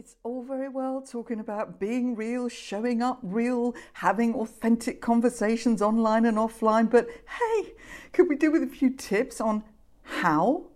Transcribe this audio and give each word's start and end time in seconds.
It's 0.00 0.16
all 0.22 0.42
very 0.42 0.70
well 0.70 1.02
talking 1.02 1.40
about 1.40 1.78
being 1.78 2.16
real, 2.16 2.48
showing 2.48 3.02
up 3.02 3.18
real, 3.22 3.74
having 3.92 4.34
authentic 4.34 5.02
conversations 5.02 5.82
online 5.82 6.24
and 6.24 6.38
offline, 6.38 6.90
but 6.90 7.06
hey, 7.38 7.74
could 8.14 8.26
we 8.26 8.34
do 8.36 8.50
with 8.50 8.62
a 8.62 8.66
few 8.66 8.88
tips 8.88 9.42
on 9.42 9.62
how? 10.02 10.68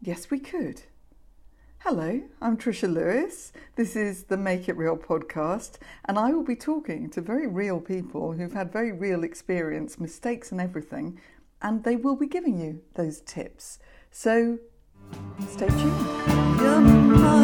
Yes, 0.00 0.30
we 0.30 0.38
could. 0.38 0.84
Hello, 1.80 2.22
I'm 2.40 2.56
Trisha 2.56 2.90
Lewis. 2.90 3.52
This 3.76 3.94
is 3.94 4.24
the 4.24 4.38
Make 4.38 4.70
It 4.70 4.78
Real 4.78 4.96
podcast, 4.96 5.72
and 6.06 6.18
I 6.18 6.32
will 6.32 6.42
be 6.42 6.56
talking 6.56 7.10
to 7.10 7.20
very 7.20 7.46
real 7.46 7.78
people 7.78 8.32
who've 8.32 8.54
had 8.54 8.72
very 8.72 8.90
real 8.90 9.22
experience, 9.22 10.00
mistakes, 10.00 10.50
and 10.50 10.62
everything, 10.62 11.20
and 11.60 11.84
they 11.84 11.96
will 11.96 12.16
be 12.16 12.26
giving 12.26 12.58
you 12.58 12.80
those 12.94 13.20
tips. 13.20 13.80
So 14.10 14.60
stay 15.46 15.68
tuned. 15.68 17.41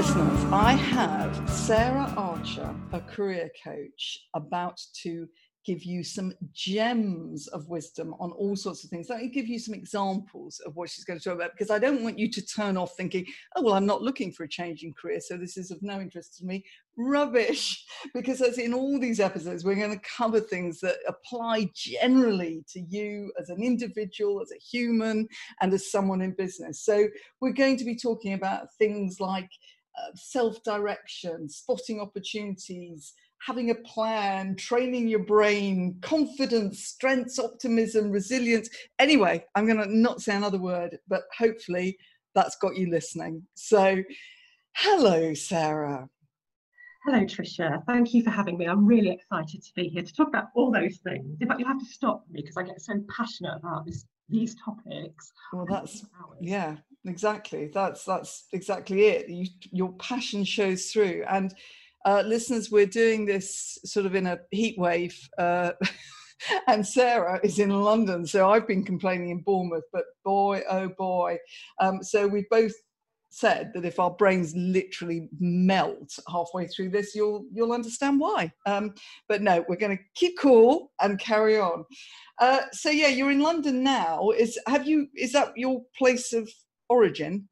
Listeners, 0.00 0.44
I 0.50 0.72
have 0.72 1.50
Sarah 1.50 2.10
Archer, 2.16 2.74
a 2.90 3.00
career 3.00 3.50
coach, 3.62 4.18
about 4.32 4.80
to 5.02 5.28
give 5.66 5.84
you 5.84 6.02
some 6.02 6.32
gems 6.54 7.48
of 7.48 7.68
wisdom 7.68 8.14
on 8.18 8.30
all 8.32 8.56
sorts 8.56 8.82
of 8.82 8.88
things. 8.88 9.10
Let 9.10 9.20
me 9.20 9.28
give 9.28 9.46
you 9.46 9.58
some 9.58 9.74
examples 9.74 10.58
of 10.64 10.74
what 10.74 10.88
she's 10.88 11.04
going 11.04 11.18
to 11.18 11.22
talk 11.22 11.34
about 11.34 11.50
because 11.52 11.70
I 11.70 11.78
don't 11.78 12.02
want 12.02 12.18
you 12.18 12.30
to 12.30 12.46
turn 12.46 12.78
off 12.78 12.96
thinking, 12.96 13.26
oh, 13.56 13.62
well, 13.62 13.74
I'm 13.74 13.84
not 13.84 14.00
looking 14.00 14.32
for 14.32 14.44
a 14.44 14.48
change 14.48 14.84
in 14.84 14.94
career, 14.94 15.20
so 15.20 15.36
this 15.36 15.58
is 15.58 15.70
of 15.70 15.82
no 15.82 16.00
interest 16.00 16.38
to 16.38 16.46
me. 16.46 16.64
Rubbish. 16.96 17.84
Because 18.14 18.40
as 18.40 18.56
in 18.56 18.72
all 18.72 18.98
these 18.98 19.20
episodes, 19.20 19.62
we're 19.62 19.74
going 19.74 19.92
to 19.96 20.08
cover 20.16 20.40
things 20.40 20.80
that 20.80 20.96
apply 21.06 21.68
generally 21.74 22.64
to 22.72 22.80
you 22.80 23.30
as 23.38 23.50
an 23.50 23.62
individual, 23.62 24.40
as 24.40 24.50
a 24.50 24.58
human, 24.58 25.28
and 25.60 25.74
as 25.74 25.92
someone 25.92 26.22
in 26.22 26.32
business. 26.32 26.82
So 26.82 27.08
we're 27.42 27.52
going 27.52 27.76
to 27.76 27.84
be 27.84 27.94
talking 27.94 28.32
about 28.32 28.72
things 28.78 29.20
like 29.20 29.50
self 30.14 30.62
direction, 30.62 31.48
spotting 31.48 32.00
opportunities, 32.00 33.12
having 33.46 33.70
a 33.70 33.74
plan, 33.74 34.54
training 34.56 35.08
your 35.08 35.24
brain, 35.24 35.96
confidence, 36.02 36.84
strengths, 36.84 37.38
optimism, 37.38 38.10
resilience. 38.10 38.68
Anyway, 38.98 39.44
I'm 39.54 39.66
going 39.66 39.78
to 39.78 39.96
not 39.96 40.20
say 40.20 40.36
another 40.36 40.58
word, 40.58 40.98
but 41.08 41.22
hopefully 41.36 41.98
that's 42.34 42.56
got 42.56 42.76
you 42.76 42.90
listening. 42.90 43.42
So, 43.54 44.02
hello, 44.76 45.34
Sarah. 45.34 46.08
Hello, 47.06 47.20
Tricia. 47.20 47.82
Thank 47.86 48.12
you 48.12 48.22
for 48.22 48.30
having 48.30 48.58
me. 48.58 48.66
I'm 48.66 48.84
really 48.84 49.10
excited 49.10 49.62
to 49.62 49.70
be 49.74 49.88
here 49.88 50.02
to 50.02 50.14
talk 50.14 50.28
about 50.28 50.48
all 50.54 50.70
those 50.70 50.98
things. 50.98 51.38
In 51.40 51.48
fact, 51.48 51.58
you 51.58 51.66
have 51.66 51.78
to 51.78 51.86
stop 51.86 52.24
me 52.30 52.42
because 52.42 52.58
I 52.58 52.62
get 52.62 52.80
so 52.80 52.92
passionate 53.08 53.56
about 53.56 53.86
this, 53.86 54.04
these 54.28 54.54
topics. 54.62 55.32
Well, 55.54 55.66
that's 55.68 56.04
yeah, 56.42 56.76
exactly. 57.06 57.70
That's 57.72 58.04
that's 58.04 58.46
exactly 58.52 59.06
it. 59.06 59.28
You, 59.28 59.46
your 59.70 59.92
passion 59.94 60.44
shows 60.44 60.86
through. 60.86 61.24
And 61.28 61.54
uh, 62.04 62.22
listeners, 62.26 62.70
we're 62.70 62.86
doing 62.86 63.26
this 63.26 63.78
sort 63.84 64.06
of 64.06 64.14
in 64.14 64.26
a 64.26 64.38
heat 64.50 64.78
wave. 64.78 65.18
Uh, 65.38 65.72
and 66.66 66.86
Sarah 66.86 67.40
is 67.42 67.58
in 67.58 67.70
London, 67.70 68.26
so 68.26 68.50
I've 68.50 68.66
been 68.66 68.84
complaining 68.84 69.30
in 69.30 69.40
Bournemouth, 69.40 69.84
but 69.92 70.04
boy, 70.24 70.62
oh 70.68 70.88
boy. 70.88 71.38
Um, 71.80 72.02
so 72.02 72.26
we 72.26 72.46
both 72.50 72.72
said 73.30 73.70
that 73.74 73.84
if 73.84 74.00
our 74.00 74.10
brains 74.10 74.54
literally 74.56 75.28
melt 75.38 76.18
halfway 76.28 76.66
through 76.66 76.90
this, 76.90 77.14
you'll 77.14 77.44
you'll 77.52 77.72
understand 77.72 78.18
why. 78.20 78.52
Um, 78.66 78.94
but 79.28 79.42
no, 79.42 79.64
we're 79.68 79.76
going 79.76 79.96
to 79.96 80.04
keep 80.14 80.38
cool 80.38 80.90
and 81.00 81.18
carry 81.18 81.58
on. 81.58 81.84
Uh, 82.38 82.62
so 82.72 82.90
yeah, 82.90 83.08
you're 83.08 83.30
in 83.30 83.40
London 83.40 83.82
now. 83.82 84.30
Is 84.30 84.58
have 84.66 84.86
you? 84.86 85.08
Is 85.14 85.32
that 85.32 85.52
your 85.56 85.82
place 85.96 86.32
of 86.32 86.50
origin? 86.90 87.48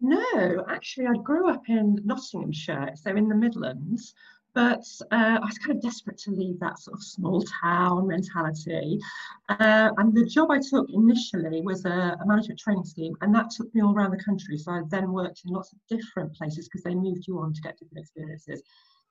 no, 0.00 0.64
actually, 0.68 1.06
I 1.06 1.14
grew 1.22 1.48
up 1.48 1.62
in 1.68 1.98
Nottinghamshire, 2.04 2.94
so 2.96 3.10
in 3.10 3.28
the 3.28 3.36
Midlands. 3.36 4.14
But 4.54 4.84
uh, 5.10 5.38
I 5.42 5.44
was 5.44 5.58
kind 5.58 5.72
of 5.72 5.82
desperate 5.82 6.16
to 6.18 6.30
leave 6.30 6.60
that 6.60 6.78
sort 6.78 6.96
of 6.96 7.02
small 7.02 7.42
town 7.60 8.06
mentality. 8.06 9.00
Uh, 9.48 9.90
and 9.98 10.14
the 10.14 10.24
job 10.24 10.52
I 10.52 10.60
took 10.60 10.88
initially 10.90 11.60
was 11.62 11.84
a, 11.84 12.16
a, 12.20 12.24
management 12.24 12.60
training 12.60 12.84
scheme, 12.84 13.16
and 13.20 13.34
that 13.34 13.50
took 13.50 13.74
me 13.74 13.82
all 13.82 13.92
around 13.92 14.12
the 14.12 14.22
country. 14.22 14.56
So 14.56 14.70
I 14.70 14.82
then 14.88 15.12
worked 15.12 15.42
in 15.44 15.52
lots 15.52 15.72
of 15.72 15.78
different 15.88 16.34
places 16.34 16.68
because 16.68 16.84
they 16.84 16.94
moved 16.94 17.26
you 17.26 17.40
on 17.40 17.52
to 17.52 17.60
get 17.62 17.78
different 17.78 17.98
experiences. 17.98 18.62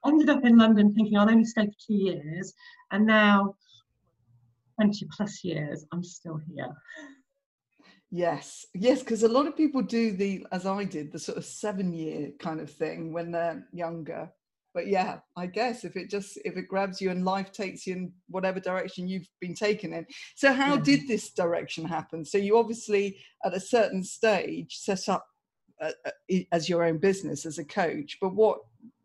Ended 0.06 0.30
up 0.30 0.46
in 0.46 0.58
London 0.58 0.94
thinking 0.94 1.18
I'll 1.18 1.30
only 1.30 1.44
stay 1.44 1.66
for 1.66 1.88
two 1.88 1.94
years, 1.94 2.53
and 2.92 3.06
now 3.06 3.56
20 4.75 5.06
plus 5.12 5.44
years, 5.44 5.86
I'm 5.92 6.06
still 6.06 6.38
here. 6.38 6.74
Yes, 8.16 8.68
yes, 8.75 9.00
because 9.00 9.24
a 9.24 9.28
lot 9.28 9.47
of 9.47 9.57
people 9.57 9.81
do 9.81 10.12
the, 10.12 10.46
as 10.51 10.68
I 10.68 10.84
did, 10.84 11.12
the 11.12 11.18
sort 11.18 11.40
of 11.40 11.46
seven 11.46 11.91
year 11.91 12.29
kind 12.38 12.62
of 12.62 12.69
thing 12.69 13.12
when 13.12 13.31
they're 13.31 13.66
younger. 13.74 14.29
But 14.75 14.85
yeah, 14.85 15.18
I 15.35 15.47
guess 15.47 15.84
if 15.84 15.96
it 15.96 16.12
just 16.12 16.38
if 16.46 16.56
it 16.56 16.68
grabs 16.68 17.01
you 17.01 17.09
and 17.09 17.25
life 17.25 17.51
takes 17.51 17.88
you 17.88 17.96
in 17.96 18.13
whatever 18.28 18.59
direction 18.59 19.07
you've 19.07 19.28
been 19.41 19.56
taken 19.56 19.94
in. 19.94 20.06
So 20.35 20.53
how 20.53 20.75
yeah. 20.75 20.81
did 20.81 21.07
this 21.07 21.31
direction 21.31 21.85
happen? 21.85 22.24
So 22.24 22.38
you 22.38 22.56
obviously 22.56 23.18
at 23.44 23.56
a 23.56 23.59
certain 23.59 24.03
stage 24.03 24.78
set 24.78 25.09
up 25.09 25.25
uh, 25.81 25.90
uh 26.06 26.38
as 26.51 26.69
your 26.69 26.84
own 26.84 27.00
business 27.00 27.47
as 27.47 27.57
a 27.57 27.66
coach, 27.66 28.19
but 28.22 28.35
what 28.35 28.59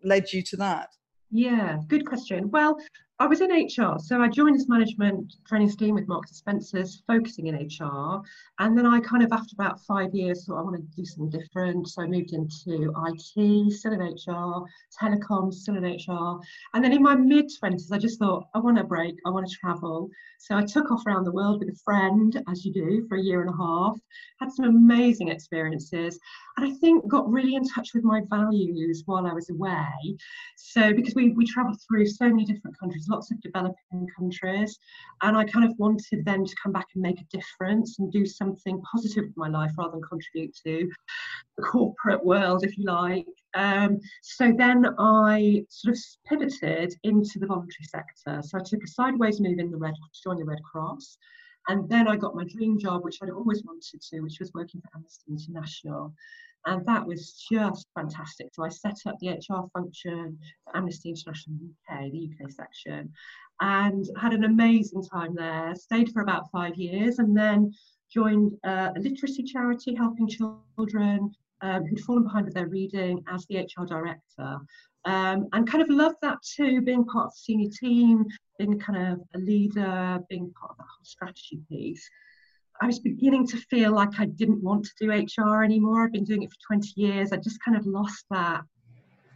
led 0.05 0.35
you 0.35 0.43
to 0.43 0.57
that? 0.59 0.91
Yeah, 1.31 1.79
good 1.89 2.07
question. 2.07 2.51
Well, 2.51 2.77
I 3.21 3.27
was 3.27 3.41
in 3.41 3.51
HR, 3.51 3.99
so 3.99 4.23
I 4.23 4.29
joined 4.29 4.55
this 4.55 4.69
management 4.69 5.35
training 5.45 5.71
scheme 5.71 5.97
with 5.97 6.07
Marks 6.07 6.31
and 6.31 6.37
Spencers, 6.37 7.03
focusing 7.05 7.49
in 7.49 7.57
HR. 7.57 8.23
And 8.61 8.79
then 8.79 8.87
I 8.87 9.01
kind 9.01 9.25
of, 9.25 9.33
after 9.33 9.55
about 9.55 9.81
five 9.81 10.15
years, 10.15 10.45
thought 10.45 10.61
I 10.61 10.63
want 10.63 10.77
to 10.77 10.97
do 10.97 11.05
something 11.05 11.29
different. 11.29 11.89
So 11.89 12.03
I 12.03 12.07
moved 12.07 12.33
into 12.33 12.95
IT, 13.09 13.73
still 13.73 13.93
in 13.93 14.01
HR, 14.01 14.65
telecoms, 15.03 15.55
still 15.55 15.77
in 15.77 15.83
HR. 15.83 16.39
And 16.75 16.85
then 16.85 16.93
in 16.93 17.03
my 17.03 17.17
mid 17.17 17.51
20s, 17.61 17.91
I 17.91 17.99
just 17.99 18.21
thought, 18.21 18.47
I 18.55 18.61
want 18.61 18.79
a 18.79 18.85
break, 18.85 19.17
I 19.27 19.31
want 19.31 19.49
to 19.49 19.57
travel. 19.57 20.09
So 20.39 20.57
I 20.57 20.65
took 20.65 20.93
off 20.93 21.05
around 21.05 21.25
the 21.25 21.33
world 21.33 21.59
with 21.59 21.71
a 21.71 21.79
friend, 21.85 22.41
as 22.49 22.65
you 22.65 22.73
do, 22.73 23.05
for 23.09 23.17
a 23.17 23.21
year 23.21 23.41
and 23.41 23.51
a 23.51 23.57
half, 23.57 23.99
had 24.39 24.53
some 24.53 24.67
amazing 24.67 25.29
experiences. 25.29 26.21
And 26.57 26.67
I 26.67 26.77
think 26.79 27.09
got 27.09 27.29
really 27.29 27.57
in 27.57 27.65
touch 27.69 27.95
with 27.95 28.05
my 28.05 28.23
values 28.31 29.03
while 29.07 29.27
I 29.27 29.33
was 29.33 29.51
away. 29.51 30.17
So 30.57 30.95
because 30.95 31.17
we, 31.17 31.31
we 31.31 31.45
traveled 31.45 31.81
through 31.81 32.07
so 32.07 32.29
many 32.29 32.45
different 32.45 32.79
countries, 32.79 33.08
lots 33.09 33.31
of 33.31 33.41
developing 33.41 34.07
countries. 34.17 34.79
And 35.23 35.37
I 35.37 35.45
kind 35.45 35.65
of 35.65 35.79
wanted 35.79 36.25
them 36.25 36.45
to 36.45 36.57
come 36.63 36.73
back 36.73 36.87
and 36.95 37.03
make 37.03 37.21
a 37.21 37.37
difference 37.37 37.99
and 37.99 38.13
do 38.13 38.25
something 38.27 38.81
positive 38.83 39.25
with 39.25 39.37
my 39.37 39.49
life 39.49 39.73
rather 39.79 39.93
than 39.93 40.03
contribute 40.03 40.55
to 40.65 40.89
the 41.57 41.63
corporate 41.63 42.25
world, 42.25 42.65
if 42.65 42.77
you 42.79 42.85
like. 42.85 43.27
Um, 43.55 43.99
so 44.23 44.53
then 44.57 44.87
I 44.99 45.65
sort 45.69 45.97
of 45.97 46.03
pivoted 46.27 46.95
into 47.03 47.39
the 47.39 47.47
voluntary 47.47 47.85
sector. 47.85 48.43
So 48.43 48.59
I 48.59 48.63
took 48.65 48.83
a 48.85 48.89
sideways 48.89 49.41
move 49.41 49.59
in 49.59 49.71
the 49.71 49.77
Red 49.77 49.95
to 49.95 50.23
join 50.23 50.39
the 50.39 50.45
Red 50.45 50.63
Cross. 50.63 51.19
And 51.69 51.89
then 51.89 52.09
I 52.09 52.17
got 52.17 52.35
my 52.35 52.45
dream 52.45 52.79
job, 52.79 53.05
which 53.05 53.19
I'd 53.23 53.31
always 53.31 53.63
wanted 53.63 54.01
to, 54.01 54.21
which 54.21 54.39
was 54.41 54.53
working 54.55 54.81
for 54.81 54.89
Amnesty 54.97 55.25
International. 55.31 56.15
And 56.69 56.85
that 56.85 57.07
was 57.07 57.33
just 57.51 57.87
fantastic. 57.95 58.49
So 58.53 58.63
I 58.63 58.69
set 58.69 58.99
up 59.07 59.17
the 59.21 59.31
HR 59.31 59.67
function 59.73 60.39
for 60.65 60.77
Amnesty 60.77 61.09
International 61.09 61.57
UK, 61.57 62.13
the 62.13 62.29
UK 62.29 62.51
section, 62.51 63.11
and 63.63 64.05
had 64.21 64.35
an 64.35 64.45
amazing 64.45 65.03
time 65.03 65.35
there. 65.35 65.75
Stayed 65.75 66.13
for 66.13 66.21
about 66.21 66.51
five 66.51 66.77
years 66.77 67.21
and 67.21 67.35
then 67.35 67.73
joined 68.13 68.53
uh, 68.65 68.91
a 68.95 69.01
literacy 69.01 69.45
charity 69.45 69.95
helping 69.95 70.29
children 70.29 71.31
um, 71.63 71.85
who'd 71.87 72.01
fallen 72.01 72.23
behind 72.23 72.45
with 72.45 72.55
their 72.55 72.69
reading 72.69 73.25
as 73.29 73.47
the 73.47 73.61
HR 73.61 73.87
director. 73.87 74.59
Um, 75.07 75.49
and 75.55 75.67
kind 75.67 75.83
of 75.83 75.89
loved 75.89 76.17
that 76.21 76.37
too, 76.43 76.83
being 76.83 77.07
part 77.07 77.29
of 77.29 77.33
the 77.33 77.39
senior 77.39 77.71
team, 77.71 78.27
being 78.59 78.79
kind 78.79 79.13
of 79.15 79.21
a 79.35 79.39
leader, 79.39 80.19
being 80.29 80.53
part 80.53 80.73
of 80.73 80.77
that 80.77 80.85
whole 80.85 81.05
strategy 81.05 81.61
piece. 81.71 82.07
I 82.81 82.87
was 82.87 83.01
beginning 83.01 83.47
to 83.49 83.57
feel 83.57 83.93
like 83.93 84.21
I 84.21 84.27
didn't 84.27 84.63
want 84.63 84.85
to 84.85 84.93
do 85.01 85.11
HR 85.11 85.65
anymore. 85.65 86.05
I've 86.05 86.13
been 86.13 86.25
doing 86.25 86.43
it 86.43 86.51
for 86.51 86.75
20 86.75 86.93
years. 86.97 87.33
I 87.33 87.37
just 87.37 87.63
kind 87.65 87.77
of 87.77 87.87
lost 87.87 88.25
that 88.31 88.63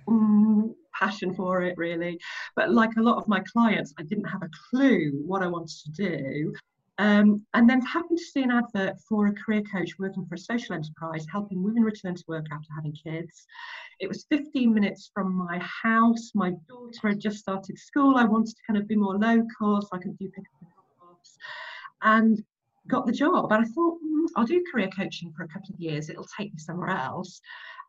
mm, 0.09 0.73
passion 0.95 1.35
for 1.35 1.63
it, 1.63 1.77
really. 1.77 2.21
But 2.55 2.71
like 2.71 2.91
a 2.97 3.03
lot 3.03 3.17
of 3.17 3.29
my 3.29 3.41
clients, 3.41 3.93
I 3.99 4.05
didn't 4.05 4.27
have 4.27 4.43
a 4.43 4.51
clue 4.71 5.23
what 5.27 5.43
I 5.43 5.49
wanted 5.49 5.77
to 5.85 5.91
do. 5.91 6.55
Um, 6.99 7.45
and 7.55 7.69
then 7.69 7.81
happened 7.81 8.19
to 8.19 8.25
see 8.25 8.43
an 8.43 8.53
advert 8.53 8.95
for 9.09 9.27
a 9.27 9.33
career 9.33 9.63
coach 9.63 9.93
working 9.99 10.27
for 10.27 10.35
a 10.35 10.39
social 10.39 10.75
enterprise, 10.75 11.27
helping 11.31 11.63
women 11.63 11.83
return 11.83 12.15
to 12.15 12.25
work 12.29 12.47
after 12.53 12.69
having 12.75 12.93
kids. 12.93 13.47
It 13.99 14.09
was 14.09 14.27
15 14.31 14.73
minutes 14.73 15.11
from 15.13 15.35
my 15.35 15.59
house. 15.59 16.31
My 16.35 16.53
daughter 16.69 17.09
had 17.09 17.19
just 17.19 17.39
started 17.39 17.79
school. 17.79 18.17
I 18.17 18.25
wanted 18.25 18.55
to 18.55 18.63
kind 18.67 18.79
of 18.79 18.87
be 18.87 18.95
more 18.95 19.19
local 19.19 19.81
so 19.81 19.89
I 19.93 19.99
could 19.99 20.17
do 20.19 20.29
pick 20.29 20.45
up 20.45 20.61
and 20.61 20.71
drop 20.71 21.11
offs. 21.11 21.37
And 22.03 22.45
got 22.89 23.07
the 23.07 23.13
job. 23.13 23.53
And 23.53 23.65
I 23.65 23.69
thought, 23.69 23.99
mm, 23.99 24.27
I'll 24.37 24.47
do 24.47 24.63
career 24.73 24.89
coaching 24.97 25.33
for 25.37 25.45
a 25.45 25.49
couple 25.49 25.75
of 25.75 25.81
years, 25.81 26.09
it'll 26.09 26.27
take 26.39 26.53
me 26.53 26.59
somewhere 26.59 26.91
else. 26.91 27.41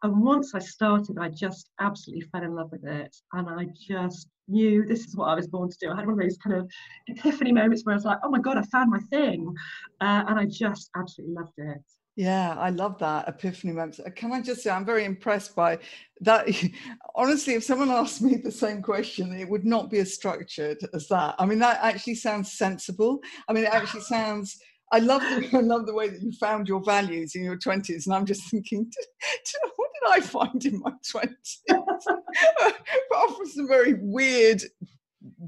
And 0.04 0.22
once 0.22 0.54
I 0.54 0.60
started, 0.60 1.18
I 1.18 1.30
just 1.30 1.70
absolutely 1.80 2.28
fell 2.28 2.44
in 2.44 2.54
love 2.54 2.72
with 2.72 2.84
it. 2.84 3.16
And 3.32 3.50
I 3.50 3.68
just 3.88 4.28
knew 4.50 4.86
this 4.86 5.06
is 5.06 5.16
what 5.16 5.30
I 5.30 5.36
was 5.36 5.48
born 5.48 5.70
to 5.70 5.78
do. 5.80 5.92
I 5.92 5.96
had 5.96 6.06
one 6.06 6.16
of 6.16 6.20
those 6.20 6.38
kind 6.38 6.58
of 6.58 6.70
epiphany 7.08 7.54
moments 7.54 7.86
where 7.86 7.94
I 7.94 7.96
was 7.96 8.06
like, 8.06 8.20
oh 8.24 8.30
my 8.30 8.40
God, 8.40 8.58
I 8.58 8.64
found 8.64 8.92
my 8.92 9.00
thing. 9.10 9.54
Uh, 10.02 10.26
and 10.28 10.38
I 10.38 10.46
just 10.46 10.90
absolutely 10.96 11.36
loved 11.36 11.54
it. 11.58 11.82
Yeah, 12.16 12.56
I 12.60 12.70
love 12.70 13.00
that 13.00 13.28
epiphany 13.28 13.74
moment. 13.74 14.00
Uh, 14.06 14.10
can 14.12 14.32
I 14.32 14.42
just 14.42 14.62
say, 14.62 14.70
I'm 14.70 14.86
very 14.86 15.04
impressed 15.04 15.56
by 15.56 15.80
that. 16.22 16.48
Honestly, 17.16 17.56
if 17.56 17.64
someone 17.64 17.90
asked 17.90 18.22
me 18.22 18.36
the 18.36 18.52
same 18.52 18.84
question, 18.84 19.34
it 19.34 19.50
would 19.50 19.66
not 19.66 19.90
be 19.90 19.98
as 20.00 20.14
structured 20.14 20.78
as 20.94 21.08
that. 21.08 21.36
I 21.40 21.46
mean, 21.46 21.60
that 21.60 21.80
actually 21.82 22.16
sounds 22.16 22.52
sensible. 22.52 23.20
I 23.48 23.54
mean, 23.54 23.64
it 23.64 23.74
actually 23.74 24.02
sounds. 24.16 24.60
I 24.94 25.00
love 25.00 25.22
the, 25.22 25.50
I 25.58 25.62
love 25.62 25.88
the 25.88 25.94
way 25.94 26.08
that 26.08 26.22
you 26.22 26.32
found 26.34 26.68
your 26.68 26.82
values 26.82 27.36
in 27.36 27.44
your 27.44 27.58
20s, 27.58 28.06
and 28.06 28.16
I'm 28.16 28.26
just 28.26 28.50
thinking, 28.50 28.90
what 29.76 29.90
did 29.94 30.12
I 30.12 30.20
find 30.22 30.64
in 30.66 30.80
my 30.80 30.92
20s? 31.14 31.58
Apart 31.70 33.38
from 33.38 33.46
some 33.48 33.68
very 33.68 33.96
weird 33.96 34.62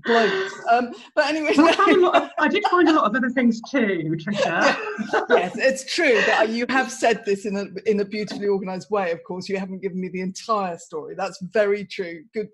blokes. 0.04 0.54
Um, 0.72 0.96
but 1.14 1.28
anyway, 1.28 1.54
well, 1.56 2.16
of, 2.16 2.30
I 2.40 2.48
did 2.48 2.64
find 2.72 2.90
a 2.90 2.94
lot 2.94 3.06
of 3.06 3.16
other 3.16 3.30
things 3.30 3.62
too, 3.70 4.16
Tricia. 4.18 4.76
yes, 5.30 5.54
it's 5.58 5.94
true 5.94 6.22
that 6.26 6.50
you 6.50 6.66
have 6.70 6.92
said 6.92 7.24
this 7.26 7.46
in 7.46 7.56
a 7.58 7.90
in 7.90 8.00
a 8.00 8.06
beautifully 8.06 8.48
organised 8.48 8.90
way. 8.90 9.12
Of 9.12 9.24
course, 9.26 9.50
you 9.50 9.58
haven't 9.58 9.82
given 9.82 10.00
me 10.00 10.10
the 10.10 10.22
entire 10.22 10.78
story. 10.78 11.14
That's 11.16 11.40
very 11.42 11.86
true. 11.86 12.24
Good 12.34 12.48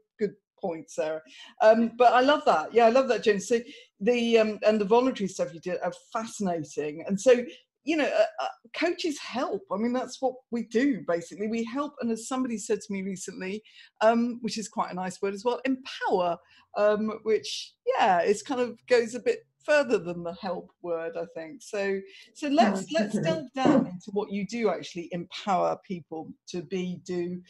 point, 0.62 0.90
Sarah. 0.90 1.22
Um, 1.62 1.92
but 1.98 2.14
I 2.14 2.22
love 2.22 2.44
that. 2.46 2.74
Yeah, 2.74 2.86
I 2.86 2.90
love 2.90 3.08
that, 3.10 3.24
James. 3.24 3.48
So 3.48 3.60
the 4.00 4.38
um, 4.38 4.60
and 4.66 4.80
the 4.80 4.86
voluntary 4.86 5.28
stuff 5.28 5.54
you 5.54 5.60
did 5.60 5.80
are 5.84 5.94
fascinating. 6.14 7.04
And 7.08 7.20
so 7.20 7.44
you 7.84 7.98
know, 7.98 8.06
uh, 8.06 8.44
uh, 8.44 8.48
coaches 8.76 9.18
help. 9.20 9.64
I 9.72 9.78
mean, 9.78 9.94
that's 9.94 10.22
what 10.22 10.36
we 10.52 10.64
do 10.64 11.04
basically. 11.08 11.48
We 11.48 11.64
help, 11.64 11.94
and 12.02 12.12
as 12.12 12.28
somebody 12.28 12.58
said 12.58 12.80
to 12.80 12.94
me 12.94 13.02
recently, 13.02 13.64
um, 14.02 14.40
which 14.42 14.58
is 14.58 14.70
quite 14.70 14.92
a 14.92 14.96
nice 14.96 15.22
word 15.22 15.34
as 15.34 15.44
well, 15.44 15.60
empower, 15.66 16.38
um, 16.78 17.12
which 17.24 17.74
yeah, 17.98 18.20
it's 18.20 18.44
kind 18.44 18.62
of 18.62 18.78
goes 18.88 19.16
a 19.16 19.20
bit 19.20 19.40
further 19.66 19.98
than 19.98 20.24
the 20.24 20.34
help 20.34 20.72
word, 20.82 21.14
I 21.18 21.26
think. 21.36 21.62
So, 21.62 22.00
so 22.36 22.48
let's 22.50 22.92
let's 22.92 23.20
delve 23.20 23.52
down 23.56 23.88
into 23.88 24.12
what 24.12 24.32
you 24.32 24.46
do 24.46 24.70
actually 24.70 25.10
empower 25.12 25.78
people 25.86 26.32
to 26.50 26.62
be, 26.64 27.00
do, 27.06 27.42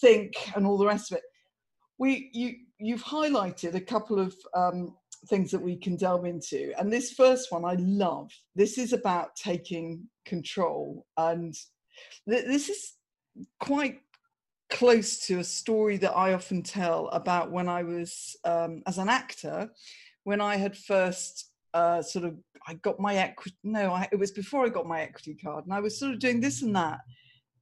think, 0.00 0.34
and 0.54 0.66
all 0.66 0.78
the 0.78 0.86
rest 0.86 1.10
of 1.10 1.18
it. 1.18 1.24
We 2.00 2.30
you 2.32 2.48
you've 2.80 3.04
highlighted 3.04 3.74
a 3.74 3.80
couple 3.80 4.18
of 4.18 4.34
um, 4.54 4.96
things 5.26 5.50
that 5.50 5.60
we 5.60 5.76
can 5.76 5.96
delve 5.96 6.24
into. 6.24 6.72
And 6.78 6.92
this 6.92 7.12
first 7.12 7.52
one 7.52 7.64
I 7.64 7.74
love. 7.78 8.30
This 8.56 8.78
is 8.78 8.92
about 8.92 9.36
taking 9.36 10.08
control. 10.24 11.06
And 11.16 11.54
th- 12.28 12.46
this 12.46 12.68
is 12.68 12.94
quite 13.60 14.00
close 14.70 15.18
to 15.26 15.40
a 15.40 15.44
story 15.44 15.96
that 15.98 16.16
I 16.16 16.32
often 16.32 16.62
tell 16.62 17.08
about 17.08 17.50
when 17.50 17.68
I 17.68 17.82
was, 17.82 18.36
um, 18.44 18.82
as 18.86 18.98
an 18.98 19.08
actor, 19.08 19.70
when 20.24 20.40
I 20.40 20.56
had 20.56 20.76
first 20.76 21.50
uh, 21.74 22.02
sort 22.02 22.24
of, 22.24 22.38
I 22.66 22.74
got 22.74 23.00
my 23.00 23.16
equity, 23.16 23.56
no, 23.62 23.92
I, 23.92 24.08
it 24.12 24.18
was 24.18 24.30
before 24.30 24.64
I 24.64 24.68
got 24.68 24.86
my 24.86 25.02
equity 25.02 25.34
card. 25.34 25.64
And 25.64 25.74
I 25.74 25.80
was 25.80 25.98
sort 25.98 26.12
of 26.12 26.18
doing 26.18 26.40
this 26.40 26.62
and 26.62 26.74
that, 26.76 27.00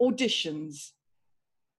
auditions, 0.00 0.92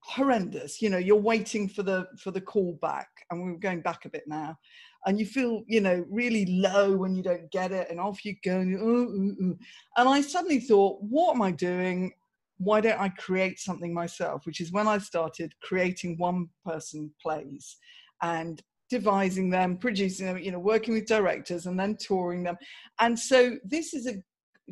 horrendous 0.02 0.82
you 0.82 0.90
know 0.90 0.98
you're 0.98 1.16
waiting 1.16 1.68
for 1.68 1.84
the 1.84 2.08
for 2.18 2.32
the 2.32 2.42
call 2.42 2.78
back 2.82 3.10
and 3.30 3.42
we're 3.42 3.58
going 3.58 3.82
back 3.82 4.06
a 4.06 4.10
bit 4.10 4.24
now 4.28 4.58
and 5.06 5.20
you 5.20 5.26
feel 5.26 5.64
you 5.68 5.82
know 5.82 6.06
really 6.10 6.46
low 6.46 6.96
when 6.96 7.16
you 7.16 7.24
don't 7.24 7.50
get 7.52 7.72
it 7.72 7.88
and 7.90 8.00
off 8.00 8.26
you 8.26 8.36
go 8.44 8.60
and, 8.60 8.72
you, 8.72 9.58
and 9.98 10.10
i 10.10 10.22
suddenly 10.22 10.60
thought 10.60 11.02
what 11.02 11.36
am 11.36 11.42
i 11.42 11.52
doing? 11.52 12.12
Why 12.58 12.82
don't 12.82 13.00
i 13.00 13.08
create 13.10 13.58
something 13.60 13.94
myself? 13.94 14.46
Which 14.46 14.60
is 14.60 14.72
when 14.72 14.88
i 14.88 14.98
started 14.98 15.54
creating 15.62 16.18
one 16.18 16.50
person 16.66 17.12
plays 17.22 17.78
and 18.22 18.62
devising 18.90 19.50
them 19.50 19.78
producing 19.78 20.26
them 20.26 20.40
you 20.40 20.52
know 20.52 20.60
working 20.60 20.94
with 20.94 21.06
directors 21.06 21.68
and 21.68 21.80
then 21.80 21.96
touring 21.98 22.44
them. 22.44 22.58
And 23.00 23.18
so 23.18 23.58
this 23.64 23.94
is 23.94 24.08
a 24.08 24.22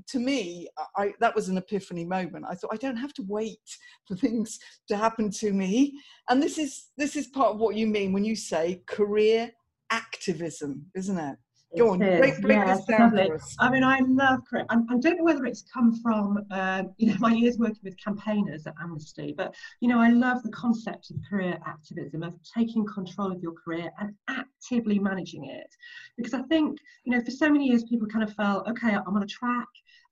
to 0.08 0.20
me 0.20 0.68
I, 0.96 1.14
that 1.20 1.36
was 1.36 1.50
an 1.50 1.58
epiphany 1.58 2.06
moment 2.06 2.46
i 2.48 2.56
thought 2.56 2.74
i 2.74 2.78
don't 2.78 2.98
have 2.98 3.14
to 3.16 3.24
wait 3.28 3.60
for 4.08 4.16
things 4.16 4.60
to 4.88 4.98
happen 4.98 5.30
to 5.32 5.54
me 5.54 5.94
and 6.30 6.42
this 6.42 6.58
is 6.58 6.88
this 6.98 7.16
is 7.16 7.28
part 7.28 7.54
of 7.54 7.60
what 7.60 7.76
you 7.76 7.88
mean 7.88 8.14
when 8.14 8.26
you 8.26 8.36
say 8.36 8.82
career 8.86 9.52
activism, 9.90 10.86
isn't 10.96 11.18
it? 11.18 11.38
Go 11.78 11.92
on, 11.92 12.00
break, 12.00 12.42
break 12.42 12.58
yes, 12.58 12.78
this 12.78 12.86
down 12.86 13.12
for 13.12 13.36
us. 13.36 13.56
I 13.60 13.70
mean, 13.70 13.84
I 13.84 14.00
love 14.00 14.40
I, 14.54 14.76
I 14.90 14.98
don't 15.00 15.18
know 15.18 15.24
whether 15.26 15.46
it's 15.46 15.66
come 15.72 16.00
from, 16.02 16.46
uh, 16.50 16.84
you 16.96 17.10
know, 17.10 17.18
my 17.20 17.34
years 17.34 17.58
working 17.58 17.82
with 17.84 18.02
campaigners 18.02 18.66
at 18.66 18.74
Amnesty, 18.82 19.34
but, 19.36 19.54
you 19.82 19.90
know, 19.90 20.00
I 20.00 20.10
love 20.10 20.42
the 20.44 20.50
concept 20.52 21.12
of 21.12 21.18
career 21.30 21.60
activism, 21.68 22.24
of 22.24 22.34
taking 22.58 22.86
control 22.86 23.34
of 23.34 23.42
your 23.44 23.52
career 23.52 23.92
and 24.00 24.14
actively 24.30 24.98
managing 24.98 25.46
it. 25.46 25.68
Because 26.16 26.34
I 26.34 26.42
think, 26.44 26.80
you 27.04 27.12
know, 27.12 27.22
for 27.22 27.32
so 27.32 27.50
many 27.50 27.68
years, 27.68 27.84
people 27.84 28.08
kind 28.08 28.24
of 28.24 28.34
felt, 28.34 28.68
okay, 28.70 28.96
I'm 28.96 29.16
on 29.16 29.24
a 29.24 29.28
track 29.28 29.68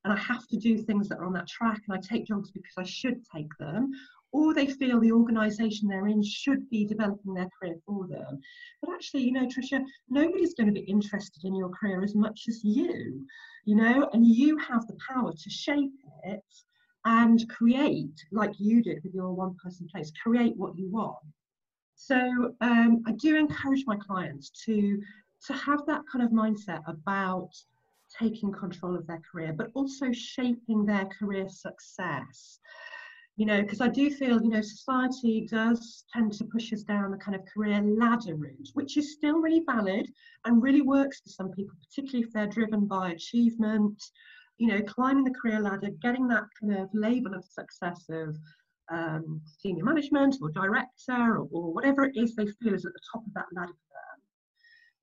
and 0.05 0.13
I 0.13 0.17
have 0.17 0.47
to 0.47 0.57
do 0.57 0.77
things 0.77 1.09
that 1.09 1.17
are 1.17 1.25
on 1.25 1.33
that 1.33 1.47
track 1.47 1.81
and 1.87 1.97
I 1.97 1.99
take 1.99 2.27
jobs 2.27 2.51
because 2.51 2.75
I 2.77 2.83
should 2.83 3.25
take 3.35 3.49
them 3.59 3.91
or 4.31 4.53
they 4.53 4.67
feel 4.67 4.99
the 4.99 5.11
organisation 5.11 5.87
they're 5.87 6.07
in 6.07 6.21
should 6.21 6.69
be 6.69 6.85
developing 6.85 7.33
their 7.33 7.49
career 7.59 7.75
for 7.85 8.07
them. 8.07 8.39
But 8.81 8.93
actually, 8.93 9.23
you 9.23 9.31
know, 9.31 9.47
Tricia, 9.47 9.83
nobody's 10.09 10.53
going 10.53 10.67
to 10.67 10.73
be 10.73 10.87
interested 10.87 11.43
in 11.43 11.55
your 11.55 11.69
career 11.69 12.03
as 12.03 12.15
much 12.15 12.43
as 12.47 12.63
you, 12.63 13.25
you 13.65 13.75
know, 13.75 14.09
and 14.13 14.25
you 14.25 14.57
have 14.57 14.85
the 14.87 14.97
power 15.09 15.33
to 15.33 15.49
shape 15.49 15.93
it 16.25 16.43
and 17.05 17.47
create, 17.49 18.25
like 18.31 18.51
you 18.59 18.83
did 18.83 19.03
with 19.03 19.13
your 19.13 19.31
one 19.31 19.55
person 19.63 19.87
place, 19.91 20.11
create 20.21 20.55
what 20.55 20.77
you 20.77 20.89
want. 20.91 21.15
So 21.95 22.53
um, 22.61 23.01
I 23.07 23.13
do 23.13 23.37
encourage 23.37 23.85
my 23.87 23.95
clients 23.97 24.51
to 24.65 25.01
to 25.47 25.53
have 25.53 25.85
that 25.85 26.01
kind 26.11 26.25
of 26.25 26.31
mindset 26.31 26.81
about 26.87 27.51
taking 28.19 28.51
control 28.51 28.95
of 28.95 29.07
their 29.07 29.21
career, 29.31 29.53
but 29.53 29.71
also 29.73 30.11
shaping 30.11 30.85
their 30.85 31.05
career 31.05 31.47
success 31.49 32.59
you 33.37 33.45
know, 33.45 33.61
because 33.61 33.81
I 33.81 33.89
do 33.89 34.09
feel, 34.09 34.41
you 34.41 34.49
know, 34.49 34.61
society 34.61 35.45
does 35.49 36.05
tend 36.13 36.31
to 36.33 36.45
push 36.45 36.71
us 36.71 36.83
down 36.83 37.11
the 37.11 37.17
kind 37.17 37.35
of 37.35 37.45
career 37.45 37.81
ladder 37.81 38.35
route, 38.35 38.69
which 38.73 38.95
is 38.95 39.13
still 39.13 39.39
really 39.41 39.63
valid 39.65 40.09
and 40.45 40.63
really 40.63 40.81
works 40.81 41.19
for 41.19 41.29
some 41.29 41.51
people, 41.51 41.75
particularly 41.89 42.25
if 42.25 42.33
they're 42.33 42.47
driven 42.47 42.85
by 42.85 43.11
achievement, 43.11 44.01
you 44.57 44.67
know, 44.67 44.81
climbing 44.83 45.25
the 45.25 45.33
career 45.33 45.59
ladder, 45.59 45.89
getting 46.01 46.29
that 46.29 46.45
kind 46.61 46.77
of 46.77 46.89
label 46.93 47.33
of 47.33 47.43
success 47.43 48.05
of 48.09 48.37
um, 48.89 49.41
senior 49.59 49.83
management 49.83 50.37
or 50.41 50.49
director 50.51 51.37
or, 51.37 51.47
or, 51.51 51.73
whatever 51.73 52.05
it 52.05 52.15
is 52.15 52.35
they 52.35 52.45
feel 52.45 52.73
is 52.73 52.85
at 52.85 52.93
the 52.93 52.99
top 53.11 53.25
of 53.25 53.33
that 53.33 53.47
ladder. 53.53 53.73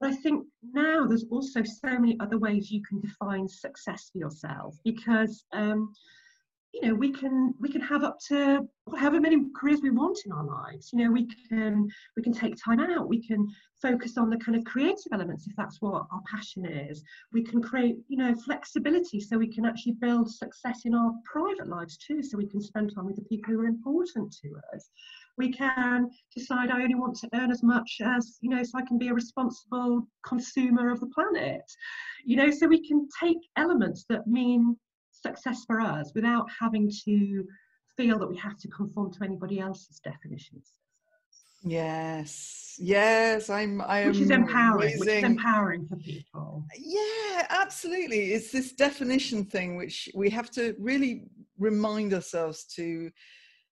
But 0.02 0.10
I 0.10 0.16
think 0.16 0.44
now 0.64 1.06
there's 1.06 1.26
also 1.30 1.62
so 1.62 1.96
many 1.96 2.18
other 2.18 2.36
ways 2.36 2.72
you 2.72 2.82
can 2.82 2.98
define 3.00 3.46
success 3.46 4.10
for 4.10 4.18
yourself 4.18 4.74
because 4.84 5.44
um, 5.52 5.92
you 6.74 6.88
know 6.88 6.94
we 6.96 7.12
can 7.12 7.54
we 7.60 7.68
can 7.68 7.80
have 7.82 8.02
up 8.02 8.18
to 8.26 8.68
however 8.96 9.20
many 9.20 9.44
careers 9.56 9.80
we 9.80 9.90
want 9.90 10.18
in 10.26 10.32
our 10.32 10.44
lives. 10.44 10.90
You 10.92 11.04
know 11.04 11.12
we 11.12 11.28
can 11.48 11.88
we 12.16 12.22
can 12.24 12.32
take 12.32 12.56
time 12.56 12.80
out. 12.80 13.08
We 13.08 13.24
can 13.24 13.46
focus 13.80 14.18
on 14.18 14.28
the 14.28 14.38
kind 14.38 14.58
of 14.58 14.64
creative 14.64 15.12
elements 15.12 15.46
if 15.46 15.54
that's 15.54 15.80
what 15.80 16.06
our 16.10 16.22
passion 16.28 16.66
is. 16.66 17.04
We 17.32 17.44
can 17.44 17.62
create 17.62 17.98
you 18.08 18.16
know 18.16 18.34
flexibility 18.34 19.20
so 19.20 19.38
we 19.38 19.54
can 19.54 19.64
actually 19.64 19.92
build 20.00 20.28
success 20.28 20.80
in 20.84 20.96
our 20.96 21.12
private 21.24 21.68
lives 21.68 21.96
too 21.96 22.24
so 22.24 22.36
we 22.36 22.48
can 22.48 22.60
spend 22.60 22.92
time 22.92 23.06
with 23.06 23.14
the 23.14 23.22
people 23.22 23.54
who 23.54 23.60
are 23.60 23.66
important 23.66 24.34
to 24.42 24.48
us 24.74 24.90
we 25.38 25.50
can 25.52 26.08
decide 26.34 26.70
i 26.70 26.82
only 26.82 26.94
want 26.94 27.16
to 27.16 27.28
earn 27.34 27.50
as 27.50 27.62
much 27.62 27.98
as 28.04 28.38
you 28.40 28.50
know 28.50 28.62
so 28.62 28.78
i 28.78 28.82
can 28.82 28.98
be 28.98 29.08
a 29.08 29.14
responsible 29.14 30.06
consumer 30.26 30.90
of 30.90 31.00
the 31.00 31.06
planet 31.06 31.62
you 32.24 32.36
know 32.36 32.50
so 32.50 32.66
we 32.66 32.86
can 32.86 33.08
take 33.20 33.38
elements 33.56 34.04
that 34.08 34.26
mean 34.26 34.76
success 35.12 35.64
for 35.66 35.80
us 35.80 36.12
without 36.14 36.46
having 36.60 36.90
to 37.04 37.44
feel 37.96 38.18
that 38.18 38.28
we 38.28 38.36
have 38.36 38.56
to 38.58 38.68
conform 38.68 39.12
to 39.12 39.24
anybody 39.24 39.60
else's 39.60 40.00
definitions. 40.00 40.72
Yes, 41.64 42.74
yes, 42.78 43.48
I'm. 43.48 43.80
I 43.82 44.00
am. 44.00 44.08
Which 44.08 44.18
is 44.18 44.30
empowering. 44.30 44.98
Which 44.98 45.08
is 45.08 45.22
empowering 45.22 45.86
for 45.86 45.96
people. 45.96 46.64
Yeah, 46.76 47.46
absolutely. 47.50 48.32
It's 48.32 48.50
this 48.50 48.72
definition 48.72 49.44
thing 49.44 49.76
which 49.76 50.08
we 50.12 50.28
have 50.30 50.50
to 50.52 50.74
really 50.80 51.28
remind 51.58 52.14
ourselves 52.14 52.64
to 52.74 53.12